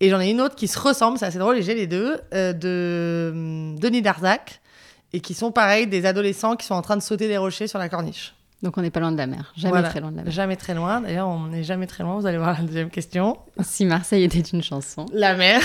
Et 0.00 0.10
j'en 0.10 0.20
ai 0.20 0.30
une 0.30 0.40
autre 0.40 0.54
qui 0.56 0.68
se 0.68 0.78
ressemble, 0.78 1.18
c'est 1.18 1.26
assez 1.26 1.38
drôle, 1.38 1.56
et 1.58 1.62
j'ai 1.62 1.74
les 1.74 1.86
deux, 1.86 2.18
euh, 2.34 2.52
de 2.52 3.30
hum, 3.32 3.78
Denis 3.78 4.02
Darzac, 4.02 4.60
et 5.12 5.20
qui 5.20 5.34
sont 5.34 5.52
pareil, 5.52 5.86
des 5.86 6.04
adolescents 6.06 6.56
qui 6.56 6.66
sont 6.66 6.74
en 6.74 6.82
train 6.82 6.96
de 6.96 7.02
sauter 7.02 7.28
des 7.28 7.38
rochers 7.38 7.66
sur 7.68 7.78
la 7.78 7.88
corniche. 7.88 8.34
donc 8.62 8.76
on 8.78 8.82
n'est 8.82 8.90
pas 8.90 9.00
loin 9.00 9.12
de 9.12 9.16
la 9.18 9.26
mer, 9.26 9.52
jamais 9.56 9.70
Voilà. 9.70 9.88
très 9.88 10.00
loin 10.00 10.10
de 10.12 10.16
la 10.16 10.22
mer. 10.24 10.32
Jamais 10.32 10.56
très 10.56 10.74
loin. 10.74 11.00
D'ailleurs, 11.00 11.28
on 11.28 11.46
n'est 11.46 11.62
jamais 11.62 11.86
très 11.86 12.02
loin. 12.04 12.18
Vous 12.18 12.26
allez 12.26 12.36
voir 12.38 12.54
la 12.58 12.66
deuxième 12.66 12.90
question. 12.90 13.38
Si 13.62 13.84
Marseille 13.86 14.24
était 14.24 14.40
une 14.40 14.62
chanson, 14.62 15.06
La 15.12 15.34
mer. 15.34 15.60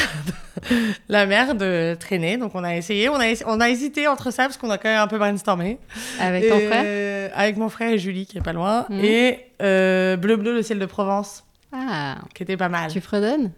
la 1.10 1.26
mer 1.26 1.56
de 1.56 1.96
traîner. 2.00 2.38
Donc, 2.38 2.54
on 2.56 2.64
a 2.64 2.76
essayé. 2.76 3.10
On 3.10 3.16
a, 3.16 3.26
ess- 3.28 3.44
on 3.48 3.60
a 3.60 3.70
hésité 3.70 4.08
entre 4.08 4.32
ça 4.32 4.44
parce 4.44 4.58
qu'on 4.58 4.70
a 4.70 4.78
quand 4.78 4.90
même 4.90 5.00
un 5.02 5.08
peu 5.08 5.18
brainstormé. 5.18 5.78
avec 6.20 6.48
ton 6.48 6.58
Et, 6.60 6.68
frère? 6.68 6.84
euh, 6.86 7.30
Avec 7.34 7.58
mon 7.58 7.70
frère 7.70 7.92
et 7.92 7.98
Julie, 7.98 8.26
qui 8.26 8.38
est 8.38 8.42
pas 8.42 8.54
loin. 8.54 8.86
Mhm. 8.90 9.00
Et 9.04 9.40
euh, 9.62 10.18
Bleu 10.18 10.36
Bleu, 10.38 10.54
le 10.54 10.62
ciel 10.62 10.80
de 10.80 10.86
Provence, 10.86 11.44
Ah, 11.74 12.18
qui 12.34 12.44
était 12.44 12.58
pas 12.58 12.70
mal. 12.70 12.92
tu 12.92 13.02
fredonnes 13.02 13.52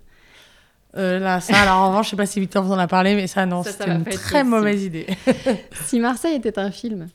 Euh, 0.96 1.18
là, 1.20 1.40
ça, 1.42 1.58
alors 1.62 1.78
en 1.78 1.88
revanche, 1.90 2.06
je 2.08 2.10
sais 2.12 2.16
pas 2.16 2.26
si 2.28 2.40
Victor 2.40 2.64
vous 2.64 2.74
en 2.74 2.78
a 2.80 2.88
parlé, 2.88 3.16
mais 3.16 3.26
ça, 3.28 3.46
non, 3.46 3.64
c'était 3.64 3.90
une 3.90 4.04
très 4.06 4.44
mauvaise 4.44 4.84
idée. 4.84 5.08
Si 5.86 6.00
Marseille 6.00 6.36
était 6.36 6.60
un 6.60 6.70
film, 6.70 7.08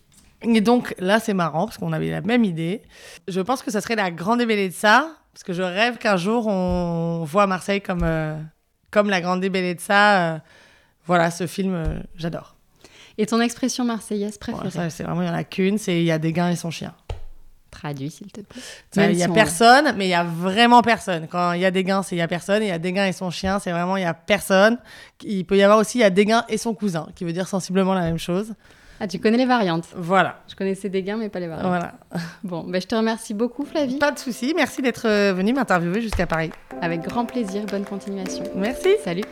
Et 0.42 0.61
donc 0.61 0.94
là, 0.98 1.20
c'est 1.20 1.34
marrant 1.34 1.66
parce 1.66 1.78
qu'on 1.78 1.92
avait 1.92 2.11
la 2.11 2.20
même 2.20 2.42
idée. 2.44 2.82
Je 3.28 3.40
pense 3.40 3.62
que 3.62 3.70
ça 3.70 3.80
serait 3.80 3.94
la 3.96 4.11
grande 4.11 4.40
ébellée 4.40 4.68
de 4.68 4.74
ça, 4.74 5.12
parce 5.32 5.44
que 5.44 5.52
je 5.52 5.62
rêve 5.62 5.98
qu'un 5.98 6.16
jour 6.16 6.48
on 6.48 7.22
voit 7.24 7.46
Marseille 7.46 7.80
comme, 7.80 8.02
euh, 8.02 8.37
comme 8.90 9.08
la 9.11 9.20
grande 9.20 9.44
ébellée 9.44 9.76
de 9.76 9.80
ça. 9.80 10.34
euh, 10.34 10.38
voilà, 11.06 11.30
ce 11.30 11.46
film, 11.46 12.02
j'adore. 12.16 12.56
et 13.16 13.26
ton 13.26 13.40
expression 13.40 13.84
marseillaise 13.84 14.37
préférée 14.38 14.90
c'est 14.90 15.04
vraiment, 15.04 15.22
il 15.22 15.28
y 15.28 15.30
en 15.30 15.34
a 15.34 15.44
qu'une, 15.44 15.78
c'est 15.78 15.98
il 16.00 16.04
y 16.04 16.11
a 16.11 16.18
des 16.18 16.32
gains 16.32 16.50
et 16.50 16.56
son 16.56 16.70
chien. 16.70 16.94
Traduit 17.70 18.11
s'il 18.11 18.33
te 18.33 18.40
plaît. 18.40 18.62
Même 18.96 19.12
Il 19.12 19.18
y 19.18 19.22
a 19.22 19.26
si 19.26 19.31
on- 19.31 19.35
personne, 19.35 19.94
mais 19.96 20.07
il 20.07 20.11
y 20.11 20.14
a 20.14 20.24
vraiment 20.24 20.81
personne. 20.83 21.26
Quand 21.31 21.52
il 21.52 21.61
y 21.61 21.64
a 21.66 21.70
des 21.70 21.85
gains, 21.85 22.02
c'est 22.02 22.16
il 22.16 22.18
y 22.18 22.22
a 22.22 22.28
personne. 22.28 22.62
Il 22.62 22.68
y 22.68 22.72
a 22.72 22.78
des 22.78 22.92
gains 22.92 23.07
et 23.07 23.12
son 23.12 23.31
chien, 23.31 23.59
c'est 23.59 23.70
vraiment 23.72 23.96
il 23.96 24.02
y 24.02 24.07
a 24.07 24.14
personne. 24.14 24.78
Il 25.22 25.44
peut 25.44 25.57
y 25.57 25.62
avoir 25.62 25.78
aussi 25.78 25.98
il 25.98 26.00
y 26.00 26.04
a 26.04 26.11
des 26.11 26.24
gains 26.24 26.44
et 26.48 26.57
son 26.59 26.74
cousin, 26.74 27.07
qui 27.14 27.24
veut 27.24 27.33
dire 27.33 27.46
sensiblement 27.46 27.94
la 27.94 28.00
même 28.02 28.18
chose. 28.18 28.54
Ah, 29.00 29.07
tu 29.07 29.20
connais 29.20 29.37
les 29.37 29.46
variantes. 29.46 29.85
Voilà, 29.94 30.40
Je 30.48 30.57
connaissais 30.57 30.88
des 30.88 31.04
gains, 31.04 31.16
mais 31.18 31.28
pas 31.28 31.38
les 31.38 31.46
variantes. 31.46 31.68
voilà. 31.68 31.92
Bon, 32.42 32.64
ben, 32.64 32.81
je 32.81 32.87
te 32.88 32.96
remercie 32.96 33.33
beaucoup, 33.35 33.64
Flavie. 33.64 33.98
Pas 33.98 34.11
de 34.11 34.18
souci. 34.18 34.54
Merci 34.57 34.83
d'être 34.83 35.07
euh, 35.07 35.33
venu 35.35 35.52
m'interviewer 35.52 36.00
jusqu'à 36.00 36.26
Paris. 36.26 36.50
Avec 36.83 37.02
grand 37.02 37.24
plaisir. 37.26 37.64
Bonne 37.66 37.85
continuation. 37.85 38.42
Merci. 38.57 38.88
Salut. 39.04 39.22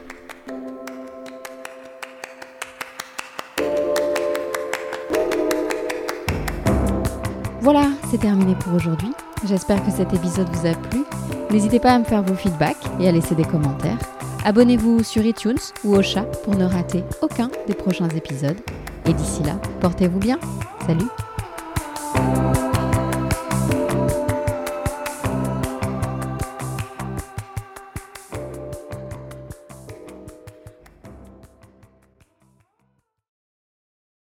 C'est 8.17 8.23
terminé 8.23 8.55
pour 8.55 8.73
aujourd'hui. 8.73 9.13
J'espère 9.45 9.85
que 9.85 9.91
cet 9.91 10.15
épisode 10.15 10.49
vous 10.51 10.67
a 10.67 10.73
plu. 10.73 11.05
N'hésitez 11.51 11.79
pas 11.79 11.93
à 11.93 11.99
me 11.99 12.05
faire 12.05 12.23
vos 12.23 12.35
feedbacks 12.35 12.87
et 12.99 13.09
à 13.09 13.13
laisser 13.13 13.35
des 13.35 13.45
commentaires. 13.45 13.99
Abonnez-vous 14.45 15.03
sur 15.03 15.25
iTunes 15.25 15.59
ou 15.85 15.95
au 15.97 16.03
chat 16.03 16.25
pour 16.45 16.55
ne 16.55 16.65
rater 16.65 17.05
aucun 17.21 17.51
des 17.67 17.75
prochains 17.75 18.09
épisodes. 18.09 18.57
Et 19.07 19.13
d'ici 19.13 19.43
là, 19.43 19.61
portez-vous 19.81 20.19
bien. 20.19 20.39
Salut 20.87 21.26